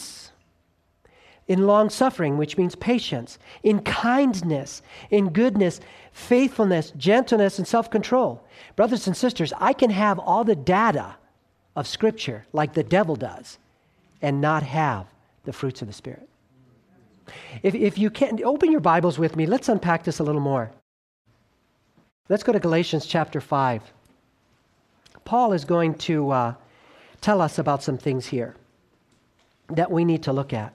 [1.48, 5.80] in long suffering, which means patience, in kindness, in goodness,
[6.12, 8.46] faithfulness, gentleness, and self control.
[8.76, 11.16] Brothers and sisters, I can have all the data
[11.74, 13.58] of Scripture like the devil does
[14.20, 15.06] and not have
[15.44, 16.28] the fruits of the Spirit.
[17.62, 19.46] If, if you can, open your Bibles with me.
[19.46, 20.70] Let's unpack this a little more.
[22.28, 23.82] Let's go to Galatians chapter 5.
[25.24, 26.54] Paul is going to uh,
[27.20, 28.54] tell us about some things here
[29.68, 30.72] that we need to look at.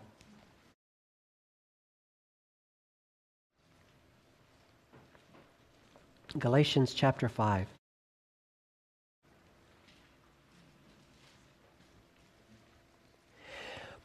[6.39, 7.67] Galatians chapter 5.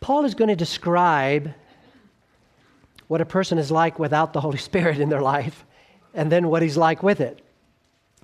[0.00, 1.52] Paul is going to describe
[3.08, 5.64] what a person is like without the Holy Spirit in their life
[6.14, 7.40] and then what he's like with it.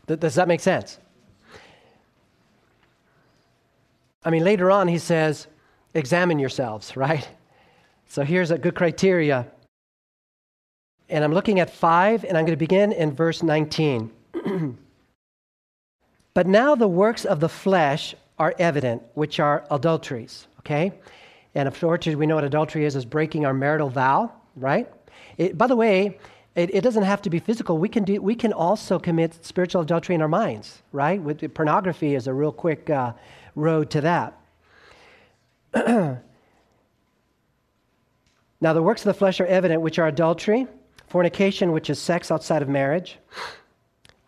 [0.07, 0.99] Does that make sense?
[4.25, 5.47] I mean, later on, he says,
[5.95, 7.27] examine yourselves, right?
[8.09, 9.47] So here's a good criteria.
[11.09, 14.11] And I'm looking at five, and I'm going to begin in verse 19.
[16.35, 20.93] but now the works of the flesh are evident, which are adulteries, okay?
[21.55, 24.90] And adultery, we know what adultery is, is breaking our marital vow, right?
[25.37, 26.19] It, by the way,
[26.55, 27.79] it, it, doesn't have to be physical.
[27.79, 31.21] We can, do, we can also commit spiritual adultery in our minds, right?
[31.21, 33.12] With, pornography is a real quick uh,
[33.55, 34.40] road to that.
[35.75, 36.21] now,
[38.61, 40.67] the works of the flesh are evident, which are adultery,
[41.14, 43.18] fornication, which is sex outside of marriage,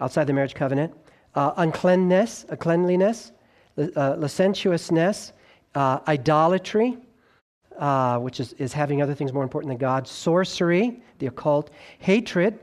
[0.01, 0.94] outside the marriage covenant,
[1.35, 3.33] uh, uncleanness, uncleanliness,
[3.77, 5.33] uh, licentiousness,
[5.75, 6.96] uh, idolatry,
[7.81, 12.57] uh, which is, is having other things more important than God, sorcery, the occult, hatred,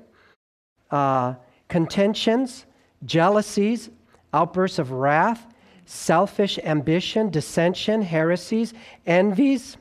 [0.90, 1.34] uh,
[1.68, 2.66] contentions,
[3.04, 3.90] jealousies,
[4.34, 5.46] outbursts of wrath,
[5.86, 8.74] selfish ambition, dissension, heresies,
[9.06, 9.76] envies.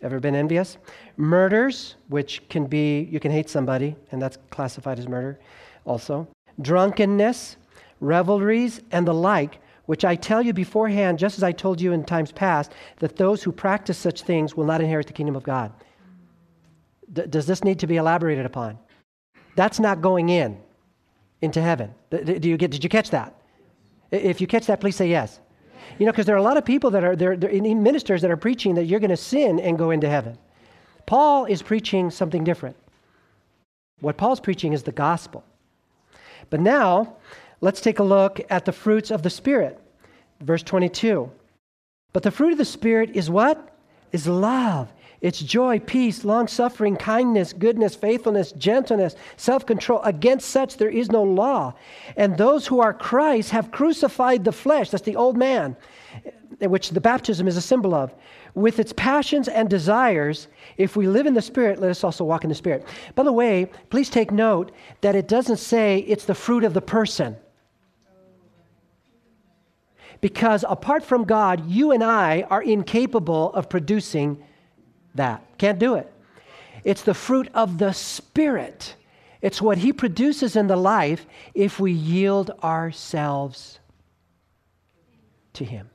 [0.00, 0.78] Ever been envious?
[1.16, 5.40] Murders, which can be, you can hate somebody, and that's classified as murder
[5.84, 6.28] also.
[6.60, 7.56] Drunkenness,
[8.00, 12.04] revelries, and the like, which I tell you beforehand, just as I told you in
[12.04, 15.72] times past, that those who practice such things will not inherit the kingdom of God.
[17.12, 18.78] D- does this need to be elaborated upon?
[19.56, 20.60] That's not going in
[21.40, 21.94] into heaven.
[22.10, 23.34] Do you get, did you catch that?
[24.10, 25.40] If you catch that, please say yes.
[25.98, 28.30] You know, because there are a lot of people that are there, there ministers that
[28.30, 30.38] are preaching that you're going to sin and go into heaven.
[31.06, 32.76] Paul is preaching something different.
[34.00, 35.44] What Paul's preaching is the gospel.
[36.50, 37.16] But now,
[37.60, 39.80] Let's take a look at the fruits of the Spirit.
[40.40, 41.30] Verse 22.
[42.12, 43.76] But the fruit of the Spirit is what?
[44.12, 44.92] Is love.
[45.20, 50.00] It's joy, peace, long suffering, kindness, goodness, faithfulness, gentleness, self control.
[50.02, 51.74] Against such there is no law.
[52.16, 55.76] And those who are Christ have crucified the flesh, that's the old man,
[56.60, 58.14] which the baptism is a symbol of,
[58.54, 60.46] with its passions and desires.
[60.76, 62.86] If we live in the Spirit, let us also walk in the Spirit.
[63.16, 66.80] By the way, please take note that it doesn't say it's the fruit of the
[66.80, 67.36] person.
[70.20, 74.44] Because apart from God, you and I are incapable of producing
[75.14, 75.42] that.
[75.58, 76.12] Can't do it.
[76.84, 78.94] It's the fruit of the Spirit.
[79.40, 83.80] It's what He produces in the life if we yield ourselves
[85.54, 85.90] to Him.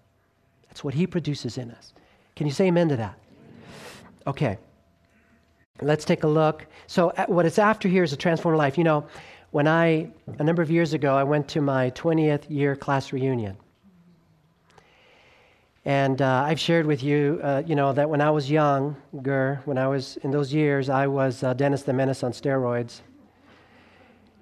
[0.68, 1.94] That's what He produces in us.
[2.36, 3.18] Can you say amen to that?
[4.28, 4.58] Okay.
[5.82, 6.66] Let's take a look.
[6.88, 8.78] So, what it's after here is a transformed life.
[8.78, 9.06] You know,
[9.52, 13.58] when I, a number of years ago, I went to my 20th year class reunion.
[15.86, 19.78] And uh, I've shared with you, uh, you know, that when I was younger, when
[19.78, 23.02] I was in those years, I was uh, Dennis the Menace on steroids.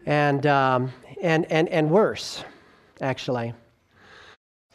[0.06, 2.44] And, um, and, and, and worse,
[3.02, 3.54] actually.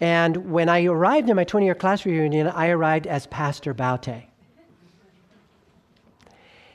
[0.00, 4.26] And when I arrived in my 20 year class reunion, I arrived as Pastor Baute.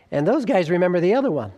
[0.10, 1.52] And those guys remember the other one.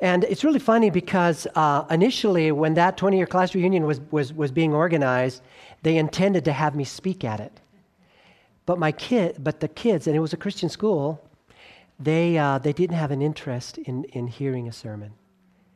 [0.00, 4.32] And it's really funny because uh, initially, when that 20 year class reunion was, was,
[4.32, 5.42] was being organized,
[5.82, 7.60] they intended to have me speak at it.
[8.64, 11.22] But my kid, but the kids, and it was a Christian school,
[11.98, 15.12] they, uh, they didn't have an interest in, in hearing a sermon.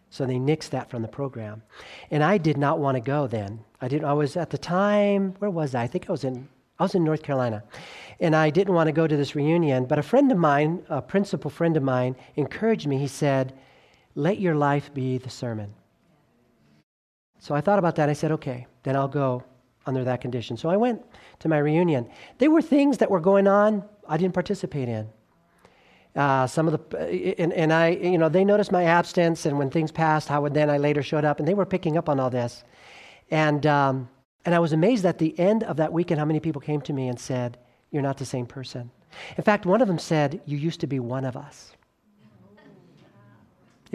[0.09, 1.63] So they nixed that from the program.
[2.11, 3.65] And I did not want to go then.
[3.81, 5.83] I didn't I was at the time, where was I?
[5.83, 7.63] I think I was in I was in North Carolina.
[8.21, 11.03] And I didn't want to go to this reunion, but a friend of mine, a
[11.03, 12.99] principal friend of mine, encouraged me.
[12.99, 13.53] He said,
[14.15, 15.75] "Let your life be the sermon."
[17.39, 18.09] So I thought about that.
[18.09, 19.45] I said, "Okay, then I'll go."
[19.87, 20.57] under that condition.
[20.57, 21.05] So I went
[21.41, 22.09] to my reunion.
[22.39, 25.09] There were things that were going on I didn't participate in.
[26.15, 29.69] Uh, some of the and, and I you know they noticed my absence and when
[29.69, 32.31] things passed how then I later showed up and they were picking up on all
[32.31, 32.63] this,
[33.33, 34.09] and um,
[34.45, 36.93] and I was amazed at the end of that weekend how many people came to
[36.93, 37.59] me and said
[37.91, 38.93] you're not the same person.
[39.37, 41.73] In fact, one of them said you used to be one of us.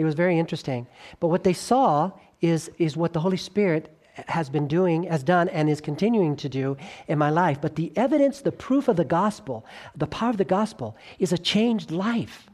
[0.00, 0.86] It was very interesting.
[1.20, 3.94] But what they saw is is what the Holy Spirit
[4.28, 7.60] has been doing, has done, and is continuing to do in my life.
[7.60, 11.38] But the evidence, the proof of the gospel, the power of the gospel is a
[11.38, 12.48] changed life.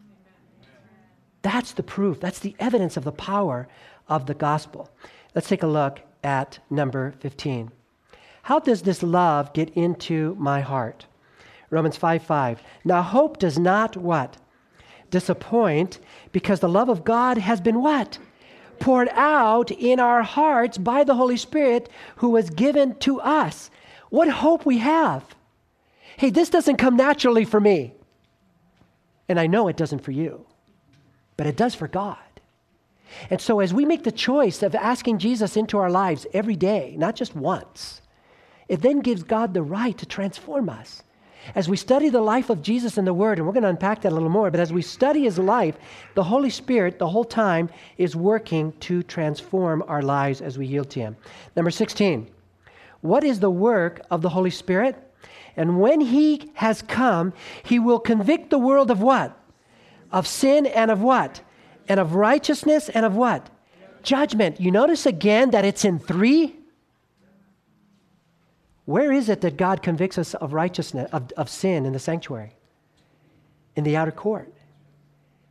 [1.43, 2.19] That's the proof.
[2.19, 3.69] That's the evidence of the power
[4.09, 4.91] of the gospel.
[5.33, 7.71] Let's take a look at number 15.
[8.43, 11.07] How does this love get into my heart?
[11.71, 12.61] Romans 5 5.
[12.85, 14.37] Now, hope does not what?
[15.11, 15.98] Disappoint
[16.33, 18.19] because the love of God has been what?
[18.79, 23.71] poured out in our hearts by the Holy Spirit who was given to us.
[24.11, 25.35] What hope we have.
[26.17, 27.94] Hey, this doesn't come naturally for me.
[29.29, 30.46] And I know it doesn't for you,
[31.37, 32.19] but it does for God.
[33.31, 36.94] And so, as we make the choice of asking Jesus into our lives every day,
[36.96, 38.00] not just once,
[38.69, 41.02] it then gives God the right to transform us.
[41.55, 44.03] As we study the life of Jesus in the Word, and we're going to unpack
[44.03, 45.77] that a little more, but as we study his life,
[46.15, 50.90] the Holy Spirit the whole time is working to transform our lives as we yield
[50.90, 51.17] to him.
[51.55, 52.29] Number 16,
[53.01, 54.97] what is the work of the Holy Spirit?
[55.57, 57.33] And when he has come,
[57.63, 59.38] he will convict the world of what?
[60.13, 61.40] Of sin and of what?
[61.88, 63.49] And of righteousness and of what?
[64.03, 64.61] Judgment.
[64.61, 66.57] You notice again that it's in three?
[68.87, 72.53] Where is it that God convicts us of righteousness, of, of sin in the sanctuary?
[73.75, 74.53] In the outer court.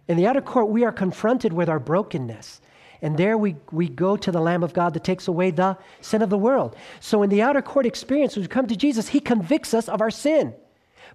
[0.07, 2.61] In the outer court, we are confronted with our brokenness.
[3.01, 6.21] And there we, we go to the Lamb of God that takes away the sin
[6.21, 6.75] of the world.
[7.01, 10.01] So in the outer court experience, when we come to Jesus, He convicts us of
[10.01, 10.53] our sin.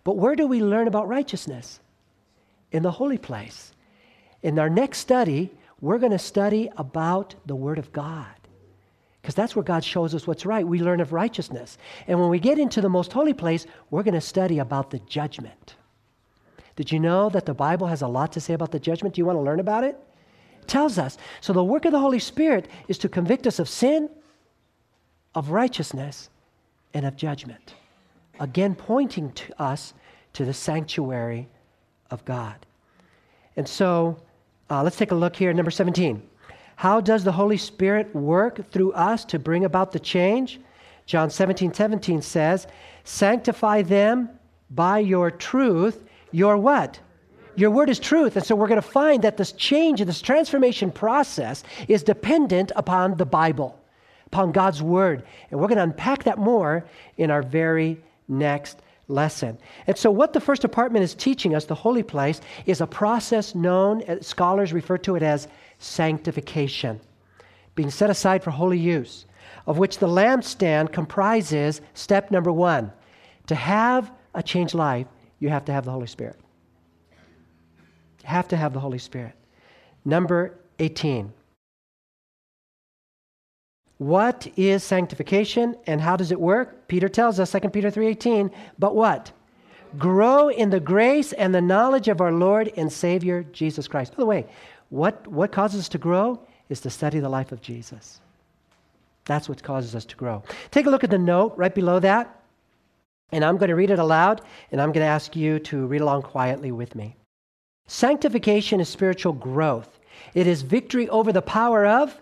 [0.05, 1.81] But where do we learn about righteousness?
[2.71, 3.73] In the holy place.
[4.43, 8.27] In our next study, we're going to study about the Word of God.
[9.21, 10.67] Because that's where God shows us what's right.
[10.67, 11.77] We learn of righteousness.
[12.07, 14.99] And when we get into the most holy place, we're going to study about the
[15.01, 15.75] judgment.
[16.77, 19.15] Did you know that the Bible has a lot to say about the judgment?
[19.15, 19.99] Do you want to learn about it?
[20.63, 21.19] It tells us.
[21.43, 24.09] So the work of the Holy Spirit is to convict us of sin,
[25.35, 26.31] of righteousness,
[26.95, 27.75] and of judgment.
[28.39, 29.93] Again, pointing to us
[30.33, 31.49] to the sanctuary
[32.11, 32.55] of God.
[33.57, 34.17] And so
[34.71, 36.23] uh, let's take a look here at number 17.
[36.81, 40.59] How does the Holy Spirit work through us to bring about the change?
[41.05, 42.67] John 17, 17 says,
[43.05, 44.31] Sanctify them
[44.71, 46.03] by your truth.
[46.31, 46.99] Your what?
[47.55, 48.35] Your word is truth.
[48.37, 53.19] And so we're going to find that this change, this transformation process is dependent upon
[53.19, 53.79] the Bible,
[54.25, 55.25] upon God's word.
[55.51, 56.87] And we're going to unpack that more
[57.19, 59.59] in our very next lesson.
[59.87, 63.55] And so, what the first department is teaching us, the holy place, is a process
[63.55, 65.47] known, scholars refer to it as
[65.81, 67.01] sanctification,
[67.75, 69.27] being set aside for holy use,
[69.67, 72.93] of which the lampstand comprises step number one.
[73.49, 75.09] To have a changed life,
[75.41, 76.37] you have to have the Holy Spirit.
[77.11, 79.33] You have to have the Holy Spirit.
[80.05, 81.33] Number 18.
[83.99, 86.89] What is sanctification and how does it work?
[86.89, 89.33] Peter tells us, 2 Peter 3:18, but what?
[89.99, 94.13] Grow in the grace and the knowledge of our Lord and Savior Jesus Christ.
[94.17, 94.47] By the way,
[94.91, 98.21] what, what causes us to grow is to study the life of Jesus.
[99.25, 100.43] That's what causes us to grow.
[100.71, 102.37] Take a look at the note right below that.
[103.33, 104.41] And I'm going to read it aloud,
[104.73, 107.15] and I'm going to ask you to read along quietly with me.
[107.87, 110.01] Sanctification is spiritual growth.
[110.35, 112.21] It is victory over the power of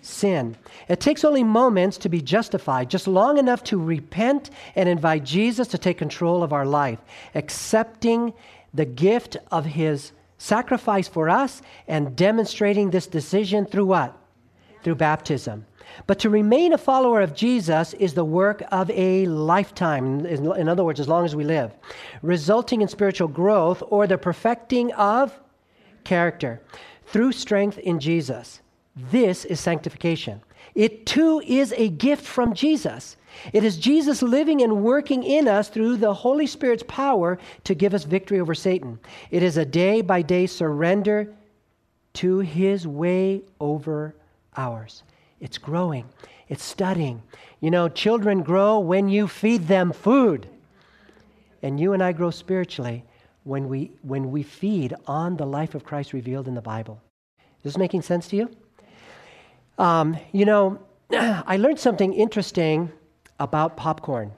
[0.00, 0.56] sin.
[0.88, 5.68] It takes only moments to be justified, just long enough to repent and invite Jesus
[5.68, 6.98] to take control of our life,
[7.34, 8.32] accepting
[8.74, 14.16] the gift of his sacrifice for us and demonstrating this decision through what?
[14.82, 15.66] Through baptism.
[16.06, 20.84] But to remain a follower of Jesus is the work of a lifetime, in other
[20.84, 21.72] words, as long as we live,
[22.22, 25.38] resulting in spiritual growth or the perfecting of
[26.04, 26.60] character
[27.06, 28.60] through strength in Jesus.
[28.94, 30.42] This is sanctification.
[30.74, 33.16] It too is a gift from Jesus.
[33.52, 37.94] It is Jesus living and working in us through the Holy Spirit's power to give
[37.94, 38.98] us victory over Satan.
[39.30, 41.34] It is a day by day surrender
[42.14, 44.14] to his way over
[44.56, 45.02] ours.
[45.40, 46.04] It's growing,
[46.48, 47.22] it's studying.
[47.60, 50.48] You know, children grow when you feed them food.
[51.62, 53.04] And you and I grow spiritually
[53.44, 57.00] when we, when we feed on the life of Christ revealed in the Bible.
[57.38, 58.50] Is this making sense to you?
[59.78, 60.78] Um, you know,
[61.12, 62.92] I learned something interesting
[63.38, 64.32] about popcorn.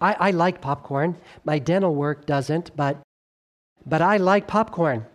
[0.00, 1.16] I, I, like popcorn.
[1.44, 2.98] My dental work doesn't, but,
[3.86, 5.06] but I like popcorn.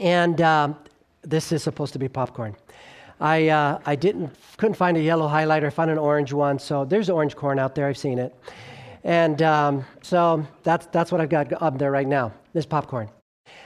[0.00, 0.76] And um,
[1.22, 2.56] this is supposed to be popcorn.
[3.20, 6.58] I, uh, I didn't, couldn't find a yellow highlighter, found an orange one.
[6.58, 7.86] So there's orange corn out there.
[7.86, 8.34] I've seen it.
[9.04, 12.32] And um, so that's, that's what I've got up there right now.
[12.52, 13.08] This popcorn.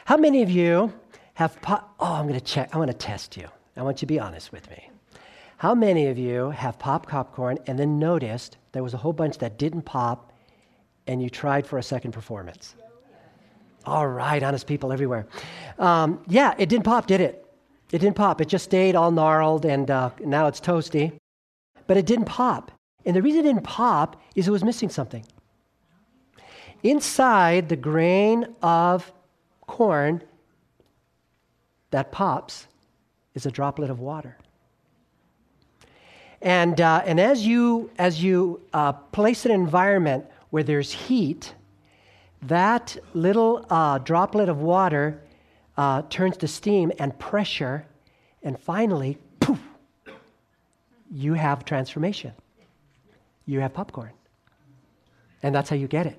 [0.05, 0.93] How many of you
[1.35, 1.57] have?
[1.67, 2.75] Oh, I'm going to check.
[2.75, 3.49] I want to test you.
[3.77, 4.91] I want you to be honest with me.
[5.57, 9.39] How many of you have popped popcorn and then noticed there was a whole bunch
[9.39, 10.33] that didn't pop
[11.07, 12.75] and you tried for a second performance?
[13.87, 15.27] All right, honest people everywhere.
[15.79, 17.47] Um, yeah, it didn't pop, did it?
[17.93, 18.41] It didn't pop.
[18.41, 21.19] It just stayed all gnarled and uh, now it's toasty.
[21.87, 22.73] But it didn't pop.
[23.05, 25.25] And the reason it didn't pop is it was missing something.
[26.83, 29.13] Inside the grain of
[29.67, 30.23] corn
[31.91, 32.67] that pops
[33.35, 34.37] is a droplet of water.
[36.45, 41.55] And, uh, and as you, as you uh, place an environment where there's heat,
[42.43, 45.21] that little uh, droplet of water
[45.77, 47.87] uh, turns to steam and pressure,
[48.43, 49.59] and finally, poof,
[51.11, 52.33] you have transformation.
[53.47, 54.13] You have popcorn.
[55.43, 56.19] And that's how you get it.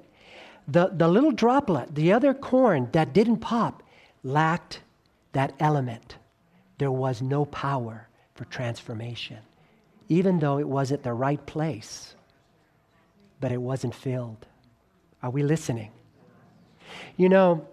[0.67, 3.83] The, the little droplet, the other corn that didn't pop,
[4.23, 4.81] lacked
[5.33, 6.17] that element
[6.77, 9.37] there was no power for transformation,
[10.09, 12.15] even though it was at the right place,
[13.39, 14.45] but it wasn't filled.
[15.23, 15.91] Are we listening?
[17.17, 17.67] You know,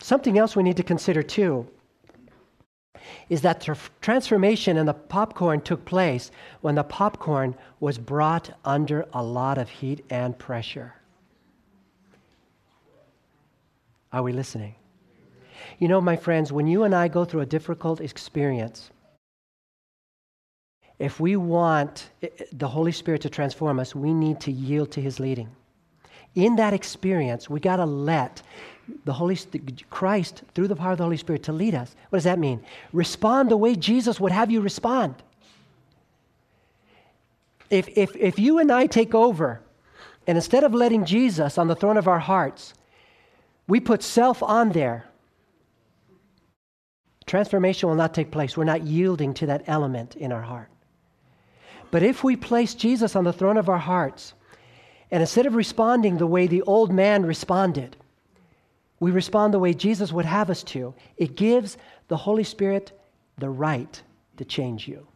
[0.00, 1.66] something else we need to consider too
[3.28, 9.06] is that the transformation in the popcorn took place when the popcorn was brought under
[9.12, 10.94] a lot of heat and pressure.
[14.12, 14.74] Are we listening?
[15.78, 18.90] You know, my friends, when you and I go through a difficult experience,
[21.00, 22.10] if we want
[22.52, 25.48] the Holy Spirit to transform us, we need to yield to His leading.
[26.34, 28.42] In that experience, we got to let
[29.06, 29.38] the Holy
[29.88, 31.96] Christ through the power of the Holy Spirit to lead us.
[32.10, 32.62] What does that mean?
[32.92, 35.14] Respond the way Jesus would have you respond.
[37.70, 39.62] If, if, if you and I take over,
[40.26, 42.74] and instead of letting Jesus on the throne of our hearts,
[43.66, 45.06] we put self on there,
[47.24, 48.54] transformation will not take place.
[48.54, 50.68] We're not yielding to that element in our heart.
[51.90, 54.34] But if we place Jesus on the throne of our hearts,
[55.10, 57.96] and instead of responding the way the old man responded,
[59.00, 61.78] we respond the way Jesus would have us to, it gives
[62.08, 62.92] the Holy Spirit
[63.38, 64.02] the right
[64.36, 65.06] to change you.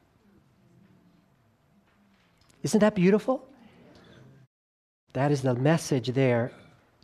[2.62, 3.46] Isn't that beautiful?
[5.12, 6.50] That is the message there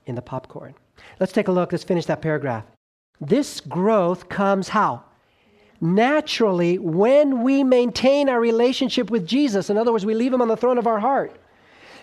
[0.06, 0.74] in the popcorn.
[1.20, 1.70] Let's take a look.
[1.70, 2.64] Let's finish that paragraph.
[3.20, 5.04] This growth comes how?
[5.80, 9.70] Naturally when we maintain our relationship with Jesus.
[9.70, 11.36] In other words, we leave him on the throne of our heart.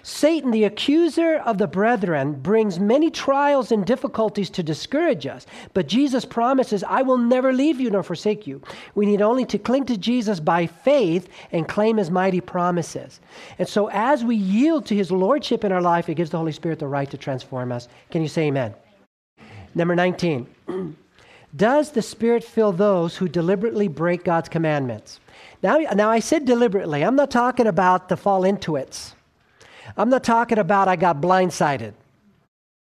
[0.03, 5.45] Satan, the accuser of the brethren, brings many trials and difficulties to discourage us.
[5.73, 8.61] But Jesus promises, I will never leave you nor forsake you.
[8.95, 13.19] We need only to cling to Jesus by faith and claim his mighty promises.
[13.59, 16.53] And so, as we yield to his lordship in our life, it gives the Holy
[16.53, 17.89] Spirit the right to transform us.
[18.09, 18.73] Can you say amen?
[19.75, 20.47] Number 19.
[21.55, 25.19] Does the Spirit fill those who deliberately break God's commandments?
[25.63, 27.03] Now, now, I said deliberately.
[27.03, 29.13] I'm not talking about the fall into it.
[29.95, 31.93] I'm not talking about I got blindsided.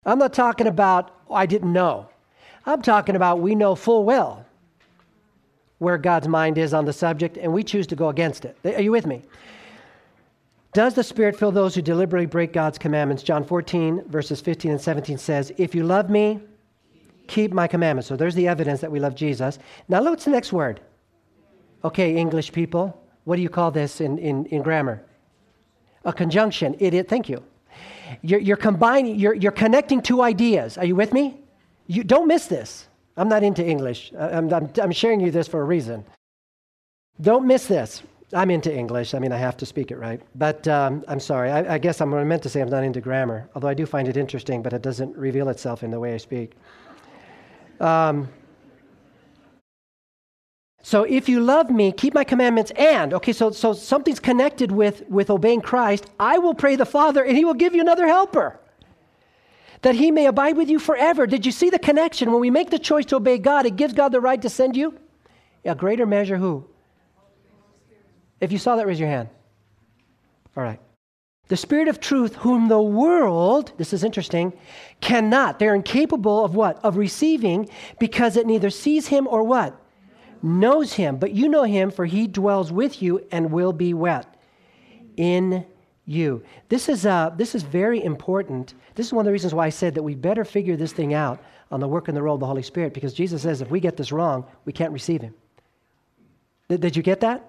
[0.04, 2.08] I'm not talking about oh, I didn't know.
[2.66, 4.44] I'm talking about we know full well
[5.78, 8.56] where God's mind is on the subject and we choose to go against it.
[8.64, 9.22] Are you with me?
[10.72, 13.22] Does the Spirit fill those who deliberately break God's commandments?
[13.22, 16.40] John 14, verses 15 and 17 says, If you love me,
[17.26, 18.08] keep my commandments.
[18.08, 19.58] So there's the evidence that we love Jesus.
[19.88, 20.80] Now, look what's the next word.
[21.84, 25.02] Okay, English people, what do you call this in, in, in grammar?
[26.04, 26.76] A conjunction.
[26.78, 27.42] It, it, thank you.
[28.22, 30.78] You're, you're combining, you're, you're connecting two ideas.
[30.78, 31.40] Are you with me?
[31.86, 32.88] You, don't miss this.
[33.16, 34.12] I'm not into English.
[34.18, 36.04] I'm, I'm, I'm sharing you this for a reason.
[37.20, 38.02] Don't miss this.
[38.32, 39.14] I'm into English.
[39.14, 40.20] I mean, I have to speak it right.
[40.34, 41.50] But um, I'm sorry.
[41.50, 44.08] I, I guess I'm meant to say I'm not into grammar, although I do find
[44.08, 46.52] it interesting, but it doesn't reveal itself in the way I speak.
[47.82, 48.28] Um,
[50.82, 55.08] so if you love me, keep my commandments and, okay, so, so something's connected with,
[55.08, 56.06] with obeying Christ.
[56.18, 58.58] I will pray the Father and he will give you another helper
[59.82, 61.26] that he may abide with you forever.
[61.26, 62.30] Did you see the connection?
[62.30, 64.76] When we make the choice to obey God, it gives God the right to send
[64.76, 64.98] you
[65.64, 66.64] a greater measure who?
[68.40, 69.28] If you saw that, raise your hand.
[70.56, 70.80] All right.
[71.52, 74.54] The Spirit of truth, whom the world, this is interesting,
[75.02, 75.58] cannot.
[75.58, 76.82] They're incapable of what?
[76.82, 79.78] Of receiving because it neither sees him or what?
[80.42, 81.18] Knows him.
[81.18, 84.34] But you know him, for he dwells with you and will be what?
[85.18, 85.66] In
[86.06, 86.42] you.
[86.70, 88.72] This is, uh, this is very important.
[88.94, 91.12] This is one of the reasons why I said that we better figure this thing
[91.12, 91.38] out
[91.70, 93.78] on the work and the role of the Holy Spirit because Jesus says if we
[93.78, 95.34] get this wrong, we can't receive him.
[96.70, 97.44] Did, did you get that?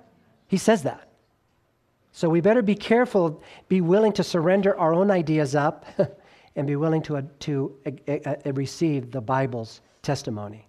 [0.49, 1.08] He says that.
[2.14, 5.86] So we better be careful, be willing to surrender our own ideas up,
[6.55, 7.76] and be willing to, uh, to
[8.07, 10.68] uh, uh, receive the Bible's testimony.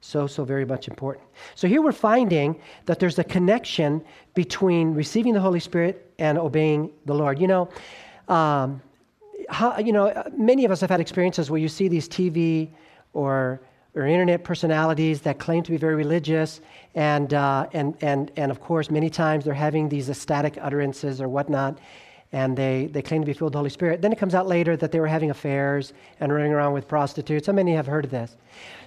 [0.00, 1.26] So, so very much important.
[1.56, 4.04] So here we're finding that there's a connection
[4.34, 7.40] between receiving the Holy Spirit and obeying the Lord.
[7.40, 7.68] You know,
[8.28, 8.80] um,
[9.48, 12.70] how, you know, many of us have had experiences where you see these TV
[13.12, 13.60] or
[13.94, 16.60] or internet personalities that claim to be very religious,
[16.94, 21.28] and, uh, and, and, and of course, many times they're having these ecstatic utterances or
[21.28, 21.78] whatnot,
[22.32, 24.02] and they, they claim to be filled with the Holy Spirit.
[24.02, 27.46] Then it comes out later that they were having affairs and running around with prostitutes.
[27.46, 28.36] How many have heard of this?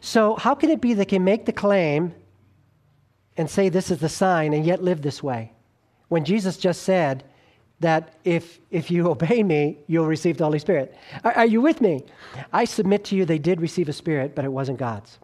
[0.01, 2.13] So, how can it be they can make the claim
[3.37, 5.53] and say this is the sign and yet live this way?
[6.09, 7.23] When Jesus just said,
[7.82, 10.95] that if, if you obey me, you'll receive the Holy Spirit.
[11.23, 12.05] Are, are, you with me?
[12.53, 15.19] I submit to you they did receive a spirit, but it wasn't God's.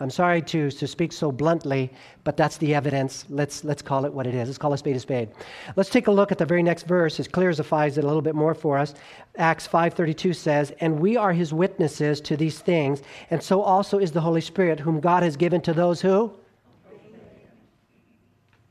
[0.00, 1.90] I'm sorry to, to speak so bluntly,
[2.22, 3.24] but that's the evidence.
[3.28, 4.46] Let's, let's call it what it is.
[4.46, 5.30] Let's call a spade a spade.
[5.74, 7.18] Let's take a look at the very next verse.
[7.18, 8.94] It clarifies it a little bit more for us.
[9.38, 14.12] Acts 5.32 says, And we are his witnesses to these things, and so also is
[14.12, 16.32] the Holy Spirit, whom God has given to those who?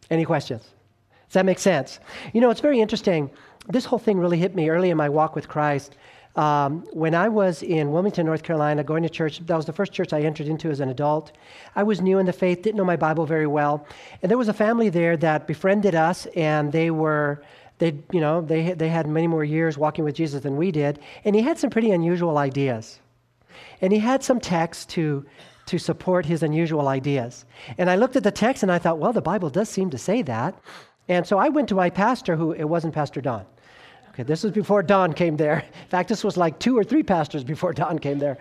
[0.10, 0.77] Any questions?
[1.28, 2.00] Does that make sense?
[2.34, 3.30] You know, it's very interesting.
[3.68, 5.98] This whole thing really hit me early in my walk with Christ.
[6.38, 9.92] Um, when I was in Wilmington, North Carolina, going to church, that was the first
[9.92, 11.32] church I entered into as an adult.
[11.76, 13.88] I was new in the faith, didn't know my Bible very well.
[14.22, 17.42] And there was a family there that befriended us, and they were
[17.80, 21.00] they, you know, they, they had many more years walking with Jesus than we did,
[21.26, 23.00] and he had some pretty unusual ideas.
[23.82, 25.26] And he had some texts to,
[25.68, 27.46] to support his unusual ideas.
[27.78, 29.98] And I looked at the text and I thought, well, the Bible does seem to
[29.98, 30.60] say that.
[31.10, 33.46] And so I went to my pastor, who it wasn't Pastor Don.
[34.10, 35.60] Okay, this was before Don came there.
[35.84, 38.38] In fact, this was like two or three pastors before Don came there.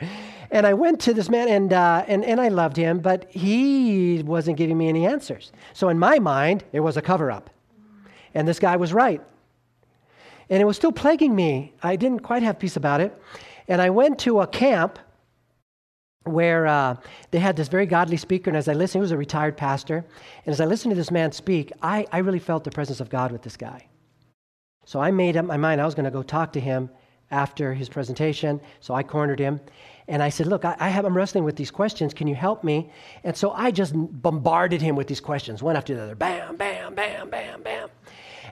[0.51, 4.23] And I went to this man, and, uh, and, and I loved him, but he
[4.23, 5.53] wasn't giving me any answers.
[5.75, 7.51] So in my mind, it was a cover up.
[8.35, 9.21] And this guy was right.
[10.49, 11.75] And it was still plaguing me.
[11.83, 13.21] I didn't quite have peace about it.
[13.69, 14.99] And I went to a camp
[16.27, 16.97] where uh,
[17.31, 18.51] they had this very godly speaker.
[18.51, 20.05] And as I listened, he was a retired pastor.
[20.45, 23.09] And as I listened to this man speak, I, I really felt the presence of
[23.09, 23.87] God with this guy.
[24.85, 26.91] So I made up my mind I was going to go talk to him
[27.31, 28.61] after his presentation.
[28.81, 29.61] So I cornered him.
[30.09, 32.15] And I said, Look, I, I have, I'm wrestling with these questions.
[32.15, 32.91] Can you help me?
[33.25, 36.15] And so I just bombarded him with these questions, one after the other.
[36.15, 37.89] Bam, bam, bam, bam, bam.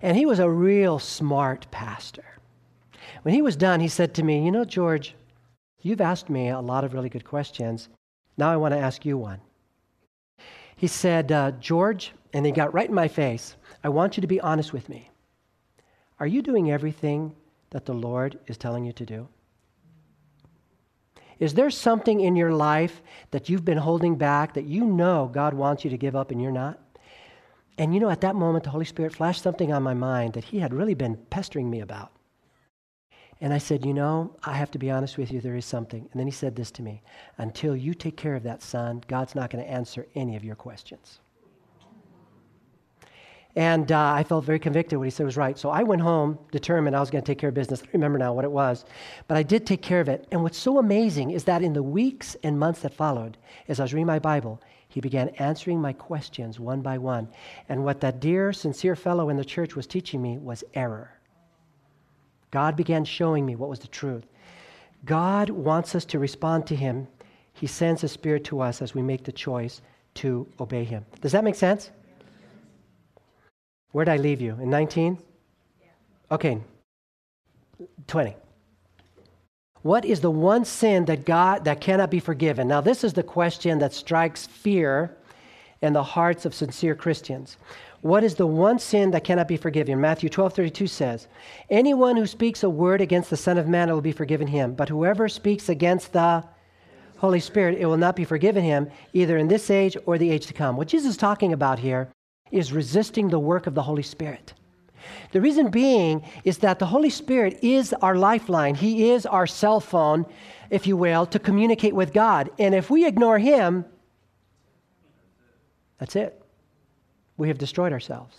[0.02, 2.24] And he was a real smart pastor.
[3.22, 5.14] When he was done, he said to me, You know, George,
[5.84, 7.88] you've asked me a lot of really good questions.
[8.36, 9.40] Now I want to ask you one.
[10.74, 13.54] He said, uh, George, and he got right in my face,
[13.84, 15.10] I want you to be honest with me.
[16.18, 17.36] Are you doing everything
[17.70, 19.28] that the Lord is telling you to do?
[21.38, 25.52] Is there something in your life that you've been holding back that you know God
[25.54, 26.80] wants you to give up and you're not?
[27.76, 30.44] And you know, at that moment, the Holy Spirit flashed something on my mind that
[30.44, 32.12] He had really been pestering me about.
[33.44, 36.08] And I said, You know, I have to be honest with you, there is something.
[36.10, 37.02] And then He said this to me
[37.36, 40.54] Until you take care of that, son, God's not going to answer any of your
[40.54, 41.20] questions.
[43.54, 45.58] And uh, I felt very convicted what he said was right.
[45.58, 47.82] So I went home determined I was going to take care of business.
[47.82, 48.86] I remember now what it was,
[49.28, 50.26] but I did take care of it.
[50.32, 53.36] And what's so amazing is that in the weeks and months that followed,
[53.68, 57.28] as I was reading my Bible, he began answering my questions one by one.
[57.68, 61.12] And what that dear, sincere fellow in the church was teaching me was error.
[62.54, 64.24] God began showing me what was the truth.
[65.04, 67.08] God wants us to respond to Him.
[67.52, 69.82] He sends His Spirit to us as we make the choice
[70.22, 71.04] to obey Him.
[71.20, 71.90] Does that make sense?
[73.90, 74.56] Where did I leave you?
[74.60, 75.18] In 19?
[76.30, 76.60] Okay.
[78.06, 78.36] 20.
[79.82, 82.68] What is the one sin that God that cannot be forgiven?
[82.68, 85.16] Now this is the question that strikes fear
[85.82, 87.56] in the hearts of sincere Christians.
[88.04, 89.98] What is the one sin that cannot be forgiven?
[89.98, 91.26] Matthew 12:32 says,
[91.70, 94.90] "Anyone who speaks a word against the Son of Man will be forgiven him, but
[94.90, 96.44] whoever speaks against the
[97.16, 100.44] Holy Spirit, it will not be forgiven him either in this age or the age
[100.48, 102.10] to come." What Jesus is talking about here
[102.50, 104.52] is resisting the work of the Holy Spirit.
[105.32, 108.74] The reason being is that the Holy Spirit is our lifeline.
[108.74, 110.26] He is our cell phone,
[110.68, 112.50] if you will, to communicate with God.
[112.58, 113.86] And if we ignore Him,
[115.98, 116.43] that's it.
[117.36, 118.36] We have destroyed ourselves.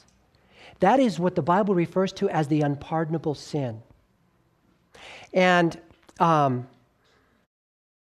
[0.79, 3.81] That is what the Bible refers to as the unpardonable sin.
[5.33, 5.79] And,
[6.19, 6.67] um,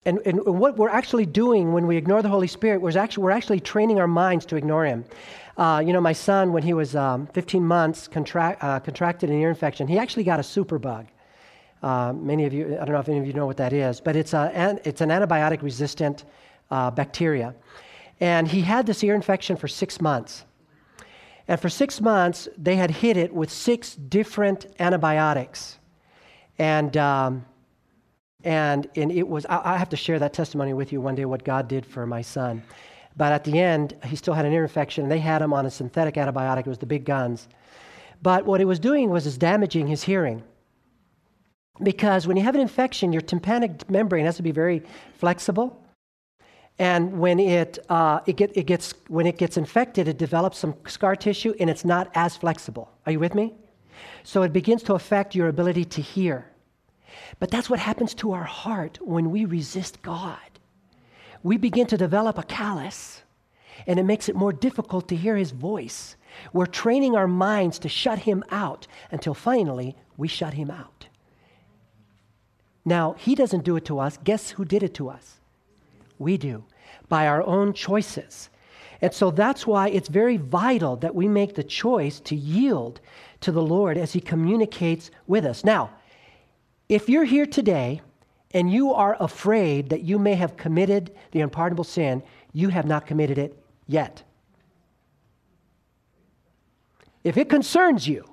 [0.05, 3.31] and, and what we're actually doing when we ignore the Holy Spirit, we're actually, we're
[3.31, 5.05] actually training our minds to ignore Him.
[5.57, 9.51] Uh, you know, my son, when he was um, 15 months, uh, contracted an ear
[9.51, 9.87] infection.
[9.87, 11.07] He actually got a superbug.
[11.83, 14.01] Uh, many of you, I don't know if any of you know what that is,
[14.01, 16.25] but it's, a, an, it's an antibiotic resistant
[16.71, 17.55] uh, bacteria.
[18.21, 20.45] And he had this ear infection for six months.
[21.49, 25.79] And for six months, they had hit it with six different antibiotics.
[26.59, 27.45] And, um,
[28.45, 31.25] and, and it was, I, I have to share that testimony with you one day,
[31.25, 32.63] what God did for my son.
[33.17, 35.09] But at the end, he still had an ear infection.
[35.09, 36.61] They had him on a synthetic antibiotic.
[36.61, 37.49] It was the big guns.
[38.23, 40.43] But what it was doing was is damaging his hearing.
[41.83, 44.83] Because when you have an infection, your tympanic membrane has to be very
[45.19, 45.82] flexible.
[46.83, 50.75] And when it, uh, it, get, it gets, when it gets infected, it develops some
[50.87, 52.91] scar tissue and it's not as flexible.
[53.07, 53.55] Are you with me?
[54.25, 56.47] So it begins to affect your ability to hear.
[57.39, 60.39] But that's what happens to our heart when we resist God
[61.43, 63.23] we begin to develop a callus,
[63.87, 66.17] and it makes it more difficult to hear his voice.
[66.53, 71.09] We're training our minds to shut him out until finally we shut him out.
[72.85, 74.19] Now, he doesn't do it to us.
[74.23, 75.41] Guess who did it to us?
[76.19, 76.65] We do,
[77.13, 78.49] by our own choices.
[79.03, 83.03] And so that's why it's very vital that we make the choice to yield
[83.43, 85.63] to the Lord as He communicates with us.
[85.63, 85.91] Now,
[86.89, 88.01] if you're here today
[88.53, 92.23] and you are afraid that you may have committed the unpardonable sin,
[92.55, 94.23] you have not committed it yet.
[97.25, 98.25] If it concerns you,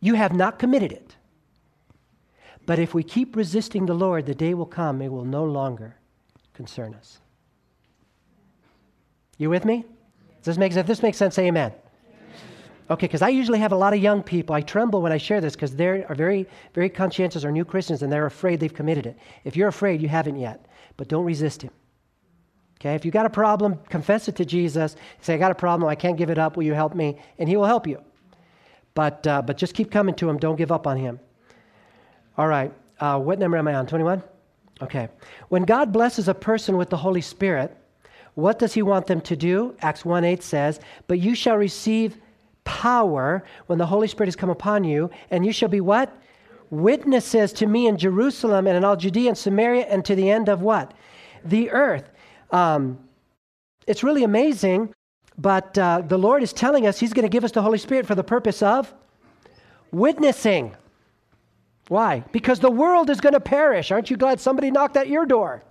[0.00, 1.14] you have not committed it.
[2.66, 5.94] But if we keep resisting the Lord, the day will come, it will no longer
[6.54, 7.20] concern us.
[9.44, 9.84] You with me?
[10.38, 11.70] Does this make, if this makes sense, say amen.
[12.90, 14.54] Okay, because I usually have a lot of young people.
[14.54, 18.02] I tremble when I share this because they are very, very conscientious or new Christians
[18.02, 19.18] and they're afraid they've committed it.
[19.44, 20.64] If you're afraid, you haven't yet.
[20.96, 21.72] But don't resist Him.
[22.80, 24.96] Okay, if you've got a problem, confess it to Jesus.
[25.20, 25.90] Say, I got a problem.
[25.90, 26.56] I can't give it up.
[26.56, 27.18] Will you help me?
[27.38, 28.00] And He will help you.
[28.94, 30.38] But, uh, but just keep coming to Him.
[30.38, 31.20] Don't give up on Him.
[32.38, 32.72] All right.
[32.98, 33.86] Uh, what number am I on?
[33.86, 34.22] 21?
[34.80, 35.08] Okay.
[35.50, 37.76] When God blesses a person with the Holy Spirit,
[38.34, 39.74] what does He want them to do?
[39.80, 42.18] Acts 1 8 says, But you shall receive
[42.64, 46.16] power when the Holy Spirit has come upon you, and you shall be what?
[46.70, 50.48] Witnesses to me in Jerusalem and in all Judea and Samaria and to the end
[50.48, 50.92] of what?
[51.44, 52.10] The earth.
[52.50, 52.98] Um,
[53.86, 54.92] it's really amazing,
[55.38, 58.06] but uh, the Lord is telling us He's going to give us the Holy Spirit
[58.06, 58.92] for the purpose of
[59.92, 60.74] witnessing.
[61.88, 62.24] Why?
[62.32, 63.90] Because the world is going to perish.
[63.90, 65.62] Aren't you glad somebody knocked at your door?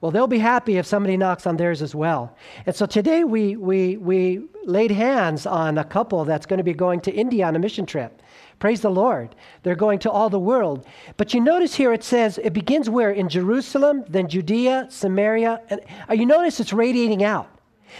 [0.00, 2.34] Well, they'll be happy if somebody knocks on theirs as well.
[2.64, 6.72] And so today we, we, we laid hands on a couple that's going to be
[6.72, 8.22] going to India on a mission trip.
[8.58, 9.34] Praise the Lord.
[9.62, 10.86] They're going to all the world.
[11.18, 13.10] But you notice here it says it begins where?
[13.10, 15.60] In Jerusalem, then Judea, Samaria.
[15.68, 17.50] And uh, you notice it's radiating out.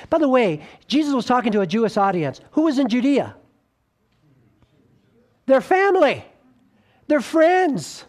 [0.09, 2.41] By the way, Jesus was talking to a Jewish audience.
[2.53, 3.35] Who was in Judea?
[5.47, 6.25] Their family,
[7.09, 8.05] their friends,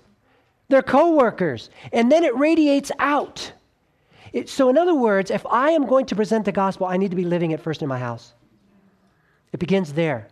[0.69, 1.69] their co workers.
[1.91, 3.51] And then it radiates out.
[4.33, 7.11] It, so, in other words, if I am going to present the gospel, I need
[7.11, 8.33] to be living it first in my house.
[9.51, 10.27] It begins there.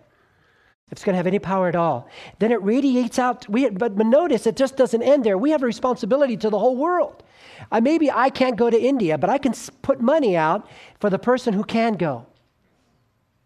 [0.88, 3.47] If it's going to have any power at all, then it radiates out.
[3.47, 5.38] We, but, but notice, it just doesn't end there.
[5.38, 7.24] We have a responsibility to the whole world.
[7.72, 10.68] Uh, maybe I can't go to India, but I can put money out
[11.00, 12.26] for the person who can go.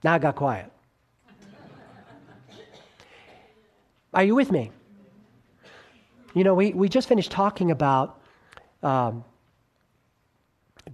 [0.03, 0.71] Now I got quiet.
[4.13, 4.71] Are you with me?
[6.33, 8.21] You know, we, we just finished talking about
[8.83, 9.25] um,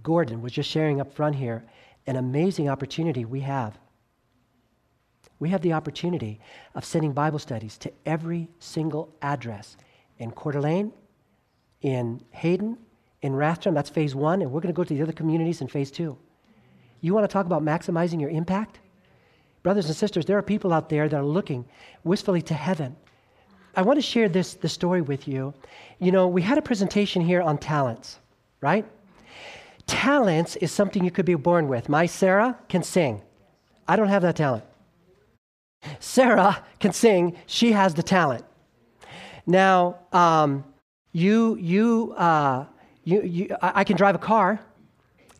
[0.02, 1.64] Gordon was just sharing up front here
[2.06, 3.78] an amazing opportunity we have.
[5.38, 6.40] We have the opportunity
[6.74, 9.76] of sending Bible studies to every single address
[10.18, 10.92] in Coeur d'Alene,
[11.80, 12.76] in Hayden,
[13.22, 13.74] in Rathdrum.
[13.74, 16.16] That's phase one, and we're going to go to the other communities in phase two.
[17.00, 18.80] You want to talk about maximizing your impact?
[19.62, 21.64] Brothers and sisters, there are people out there that are looking
[22.04, 22.96] wistfully to heaven.
[23.76, 25.54] I want to share this, this story with you.
[25.98, 28.18] You know, we had a presentation here on talents,
[28.60, 28.84] right?
[29.90, 31.88] Talents is something you could be born with.
[31.88, 33.22] My Sarah can sing.
[33.88, 34.62] I don't have that talent.
[35.98, 37.36] Sarah can sing.
[37.46, 38.44] She has the talent.
[39.48, 40.64] Now, um,
[41.10, 42.66] you, you, uh,
[43.02, 44.60] you, you, I, I can drive a car.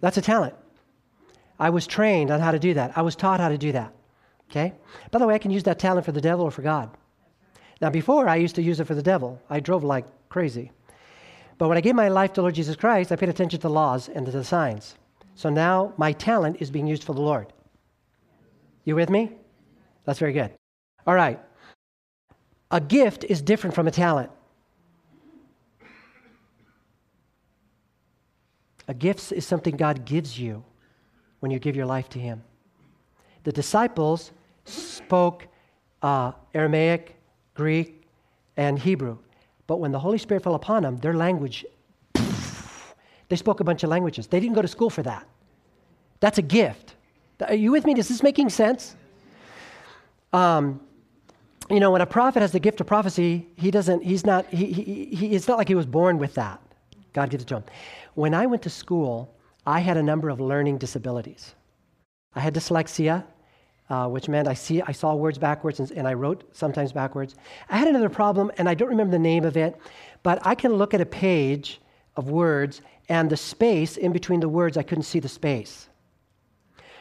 [0.01, 0.57] That's a talent.
[1.61, 2.99] I was trained on how to do that.
[2.99, 3.95] I was taught how to do that.
[4.51, 4.73] Okay?
[5.13, 6.91] By the way, I can use that talent for the devil or for God.
[7.81, 9.41] Now, before, I used to use it for the devil.
[9.49, 10.73] I drove like crazy.
[11.61, 13.75] But when I gave my life to Lord Jesus Christ, I paid attention to the
[13.75, 14.95] laws and to the signs.
[15.35, 17.53] So now my talent is being used for the Lord.
[18.87, 19.33] You with me?
[20.07, 20.55] That's very good.
[21.07, 21.39] All right.
[22.71, 24.31] A gift is different from a talent.
[28.89, 30.65] A gift is something God gives you
[31.41, 32.43] when you give your life to Him.
[33.45, 34.33] The disciples
[34.65, 35.47] spoke
[36.01, 37.17] uh, Aramaic,
[37.53, 38.09] Greek,
[38.57, 39.19] and Hebrew.
[39.71, 41.64] But when the Holy Spirit fell upon them, their language,
[43.29, 44.27] they spoke a bunch of languages.
[44.27, 45.29] They didn't go to school for that.
[46.18, 46.97] That's a gift.
[47.47, 47.95] Are you with me?
[47.97, 48.97] Is this making sense?
[50.33, 50.81] Um,
[51.71, 54.73] you know, when a prophet has the gift of prophecy, he doesn't, he's not, he,
[54.73, 56.61] he, he, it's not like he was born with that.
[57.12, 57.64] God gives it to him.
[58.14, 59.33] When I went to school,
[59.66, 61.55] I had a number of learning disabilities.
[62.35, 63.23] I had dyslexia,
[63.91, 67.34] uh, which meant I, see, I saw words backwards and, and I wrote sometimes backwards.
[67.68, 69.76] I had another problem, and I don't remember the name of it,
[70.22, 71.80] but I can look at a page
[72.16, 75.88] of words, and the space in between the words, I couldn't see the space.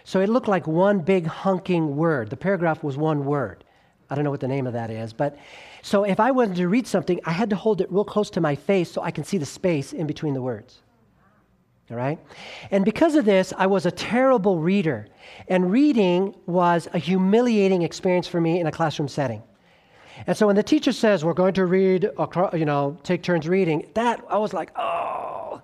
[0.03, 2.31] So it looked like one big hunking word.
[2.31, 3.63] The paragraph was one word.
[4.09, 5.37] I don't know what the name of that is, but
[5.83, 8.41] so if I wanted to read something, I had to hold it real close to
[8.41, 10.81] my face so I can see the space in between the words.
[11.91, 12.19] All right?
[12.71, 15.07] And because of this, I was a terrible reader.
[15.47, 19.41] And reading was a humiliating experience for me in a classroom setting.
[20.27, 22.09] And so when the teacher says, we're going to read,
[22.53, 25.61] you know, take turns reading, that, I was like, oh.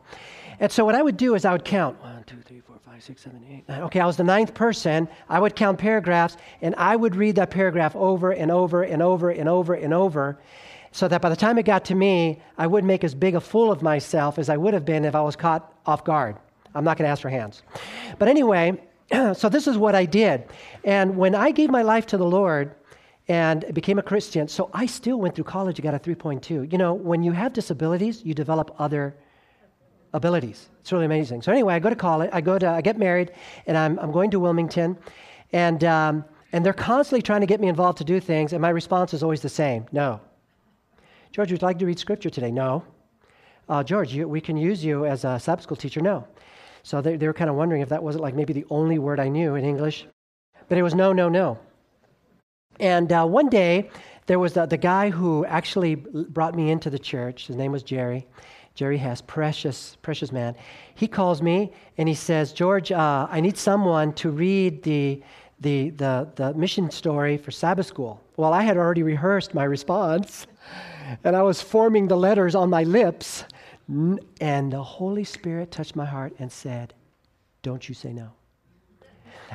[0.59, 3.03] And so what I would do is I would count one, two, three, four, five,
[3.03, 3.82] six, seven, eight, nine.
[3.84, 5.09] Okay, I was the ninth person.
[5.28, 9.30] I would count paragraphs, and I would read that paragraph over and over and over
[9.30, 10.39] and over and over
[10.96, 13.41] so that by the time it got to me, I wouldn't make as big a
[13.41, 16.38] fool of myself as I would have been if I was caught off guard.
[16.74, 17.64] I'm not going to ask for hands.
[18.18, 18.82] But anyway,
[19.34, 20.46] so this is what I did.
[20.86, 22.74] And when I gave my life to the Lord,
[23.28, 24.48] and became a Christian.
[24.48, 26.72] So I still went through college, I got a 3.2.
[26.72, 29.16] You know, when you have disabilities, you develop other
[30.14, 30.70] abilities.
[30.80, 31.41] It's really amazing.
[31.41, 33.32] So anyway, I go to college, I go to, I get married,
[33.66, 34.96] and I'm, I'm going to Wilmington,
[35.52, 36.24] and, um,
[36.54, 39.24] and they're constantly trying to get me involved to do things, and my response is
[39.24, 40.22] always the same no.
[41.36, 42.50] George, would you like to read scripture today?
[42.50, 42.82] No.
[43.68, 46.00] Uh, George, you, we can use you as a Sabbath school teacher?
[46.00, 46.26] No.
[46.84, 49.20] So they, they were kind of wondering if that wasn't like maybe the only word
[49.20, 50.08] I knew in English.
[50.70, 51.60] But it was no, no, no.
[52.80, 53.90] And uh, one day,
[54.28, 57.48] there was the, the guy who actually brought me into the church.
[57.48, 58.26] His name was Jerry.
[58.74, 60.56] Jerry Hess, precious, precious man.
[60.96, 65.22] He calls me and he says, George, uh, I need someone to read the,
[65.60, 68.22] the, the, the mission story for Sabbath school.
[68.38, 70.48] Well, I had already rehearsed my response
[71.24, 73.45] and I was forming the letters on my lips.
[74.41, 76.93] And the Holy Spirit touched my heart and said,
[77.62, 78.32] Don't you say no.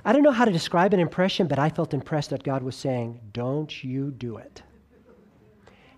[0.05, 2.77] I don't know how to describe an impression, but I felt impressed that God was
[2.77, 4.63] saying, Don't you do it.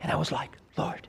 [0.01, 1.09] And I was like, Lord.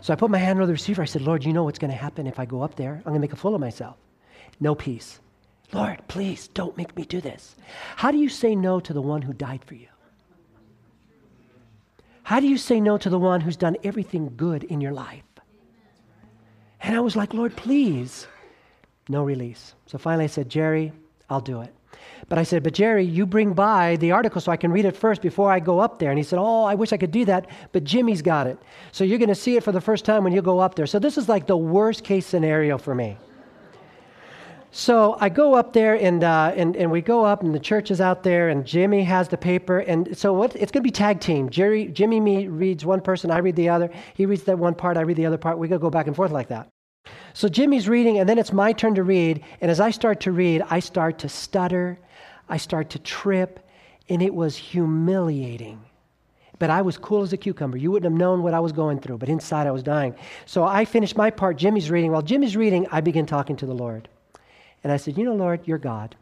[0.00, 1.02] So I put my hand on the receiver.
[1.02, 2.94] I said, Lord, you know what's going to happen if I go up there?
[2.94, 3.96] I'm going to make a fool of myself.
[4.60, 5.20] No peace.
[5.72, 7.56] Lord, please don't make me do this.
[7.96, 9.87] How do you say no to the one who died for you?
[12.28, 15.24] How do you say no to the one who's done everything good in your life?
[16.78, 18.26] And I was like, Lord, please.
[19.08, 19.74] No release.
[19.86, 20.92] So finally I said, Jerry,
[21.30, 21.74] I'll do it.
[22.28, 24.94] But I said, But Jerry, you bring by the article so I can read it
[24.94, 26.10] first before I go up there.
[26.10, 28.58] And he said, Oh, I wish I could do that, but Jimmy's got it.
[28.92, 30.86] So you're going to see it for the first time when you go up there.
[30.86, 33.16] So this is like the worst case scenario for me.
[34.70, 37.90] So I go up there and, uh, and, and we go up and the church
[37.90, 39.78] is out there and Jimmy has the paper.
[39.78, 41.48] And so what, it's going to be tag team.
[41.48, 43.90] Jerry, Jimmy me reads one person, I read the other.
[44.14, 45.58] He reads that one part, I read the other part.
[45.58, 46.68] We're going to go back and forth like that.
[47.32, 49.42] So Jimmy's reading, and then it's my turn to read.
[49.60, 51.98] And as I start to read, I start to stutter,
[52.48, 53.66] I start to trip,
[54.08, 55.80] and it was humiliating.
[56.58, 57.78] But I was cool as a cucumber.
[57.78, 60.14] You wouldn't have known what I was going through, but inside I was dying.
[60.44, 61.56] So I finished my part.
[61.56, 62.10] Jimmy's reading.
[62.10, 64.08] While Jimmy's reading, I begin talking to the Lord.
[64.82, 66.16] And I said, You know, Lord, you're God.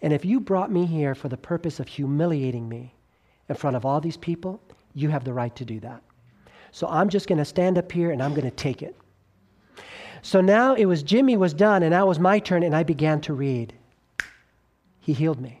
[0.00, 2.94] And if you brought me here for the purpose of humiliating me
[3.48, 4.60] in front of all these people,
[4.94, 6.02] you have the right to do that.
[6.72, 8.96] So I'm just going to stand up here and I'm going to take it.
[10.22, 12.84] So now it was Jimmy was done, and now it was my turn, and I
[12.84, 13.72] began to read.
[15.00, 15.60] He healed me.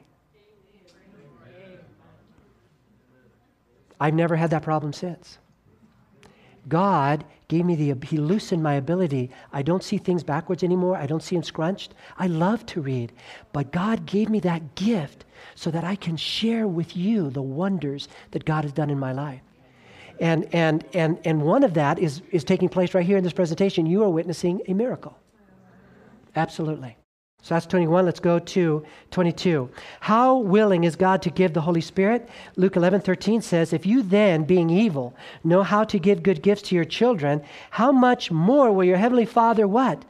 [4.00, 5.38] I've never had that problem since.
[6.68, 9.30] God gave me the, He loosened my ability.
[9.52, 10.96] I don't see things backwards anymore.
[10.96, 11.92] I don't see them scrunched.
[12.16, 13.12] I love to read.
[13.52, 18.08] But God gave me that gift so that I can share with you the wonders
[18.30, 19.42] that God has done in my life.
[20.18, 23.34] And, and, and, and one of that is, is taking place right here in this
[23.34, 23.84] presentation.
[23.84, 25.14] You are witnessing a miracle.
[26.34, 26.96] Absolutely.
[27.42, 28.04] So that's 21.
[28.04, 29.68] Let's go to 22.
[29.98, 32.28] How willing is God to give the Holy Spirit?
[32.54, 35.12] Luke 11, 13 says, If you then, being evil,
[35.42, 39.26] know how to give good gifts to your children, how much more will your heavenly
[39.26, 40.04] Father what?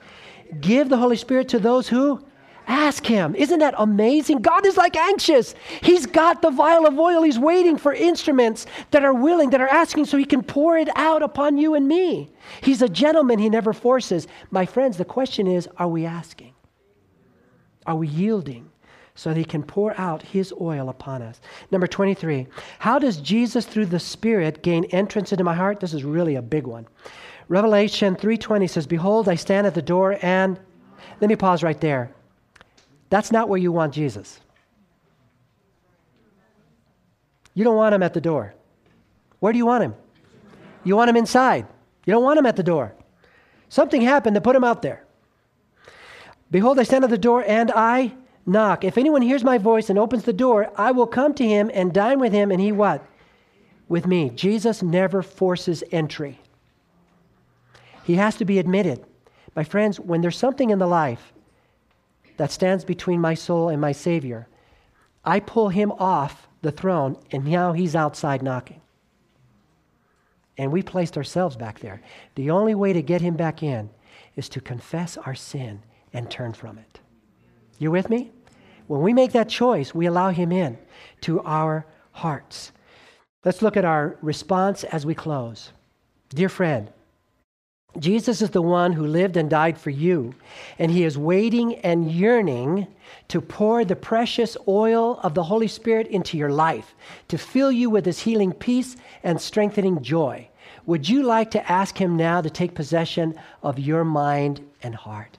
[0.60, 2.22] Give the Holy Spirit to those who
[2.68, 3.34] Ask him.
[3.34, 4.38] Isn't that amazing?
[4.38, 5.54] God is like anxious.
[5.82, 7.22] He's got the vial of oil.
[7.22, 10.88] He's waiting for instruments that are willing, that are asking so he can pour it
[10.94, 12.30] out upon you and me.
[12.62, 13.40] He's a gentleman.
[13.40, 14.28] He never forces.
[14.50, 16.51] My friends, the question is are we asking?
[17.86, 18.68] Are we yielding?
[19.14, 21.38] so that he can pour out his oil upon us.
[21.70, 22.46] Number 23,
[22.78, 25.80] how does Jesus through the Spirit gain entrance into my heart?
[25.80, 26.86] This is really a big one.
[27.48, 30.58] Revelation 3:20 says, "Behold, I stand at the door and
[31.20, 32.10] Let me pause right there.
[33.10, 34.40] That's not where you want Jesus.
[37.54, 38.54] You don't want him at the door.
[39.40, 39.94] Where do you want him?
[40.84, 41.66] You want him inside.
[42.06, 42.94] You don't want him at the door.
[43.68, 45.04] Something happened to put him out there.
[46.52, 48.12] Behold, I stand at the door and I
[48.44, 48.84] knock.
[48.84, 51.94] If anyone hears my voice and opens the door, I will come to him and
[51.94, 53.02] dine with him, and he what?
[53.88, 54.28] With me.
[54.28, 56.38] Jesus never forces entry.
[58.04, 59.02] He has to be admitted.
[59.56, 61.32] My friends, when there's something in the life
[62.36, 64.46] that stands between my soul and my Savior,
[65.24, 68.82] I pull him off the throne, and now he's outside knocking.
[70.58, 72.02] And we placed ourselves back there.
[72.34, 73.88] The only way to get him back in
[74.36, 75.82] is to confess our sin
[76.12, 77.00] and turn from it.
[77.78, 78.30] You with me?
[78.86, 80.78] When we make that choice, we allow him in
[81.22, 82.72] to our hearts.
[83.44, 85.72] Let's look at our response as we close.
[86.28, 86.90] Dear friend,
[87.98, 90.34] Jesus is the one who lived and died for you,
[90.78, 92.86] and he is waiting and yearning
[93.28, 96.94] to pour the precious oil of the Holy Spirit into your life,
[97.28, 100.48] to fill you with his healing peace and strengthening joy.
[100.86, 105.36] Would you like to ask him now to take possession of your mind and heart?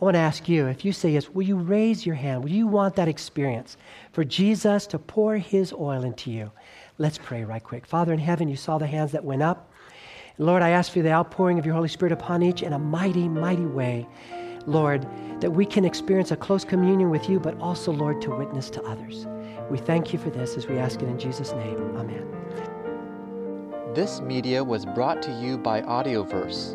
[0.00, 2.42] I want to ask you if you say yes, will you raise your hand?
[2.42, 3.76] Will you want that experience
[4.12, 6.50] for Jesus to pour his oil into you?
[6.96, 7.84] Let's pray right quick.
[7.84, 9.70] Father in heaven, you saw the hands that went up.
[10.38, 13.28] Lord, I ask for the outpouring of your Holy Spirit upon each in a mighty,
[13.28, 14.08] mighty way.
[14.64, 15.06] Lord,
[15.40, 18.82] that we can experience a close communion with you, but also, Lord, to witness to
[18.84, 19.26] others.
[19.68, 21.76] We thank you for this as we ask it in Jesus' name.
[21.98, 22.26] Amen.
[23.94, 26.74] This media was brought to you by Audioverse,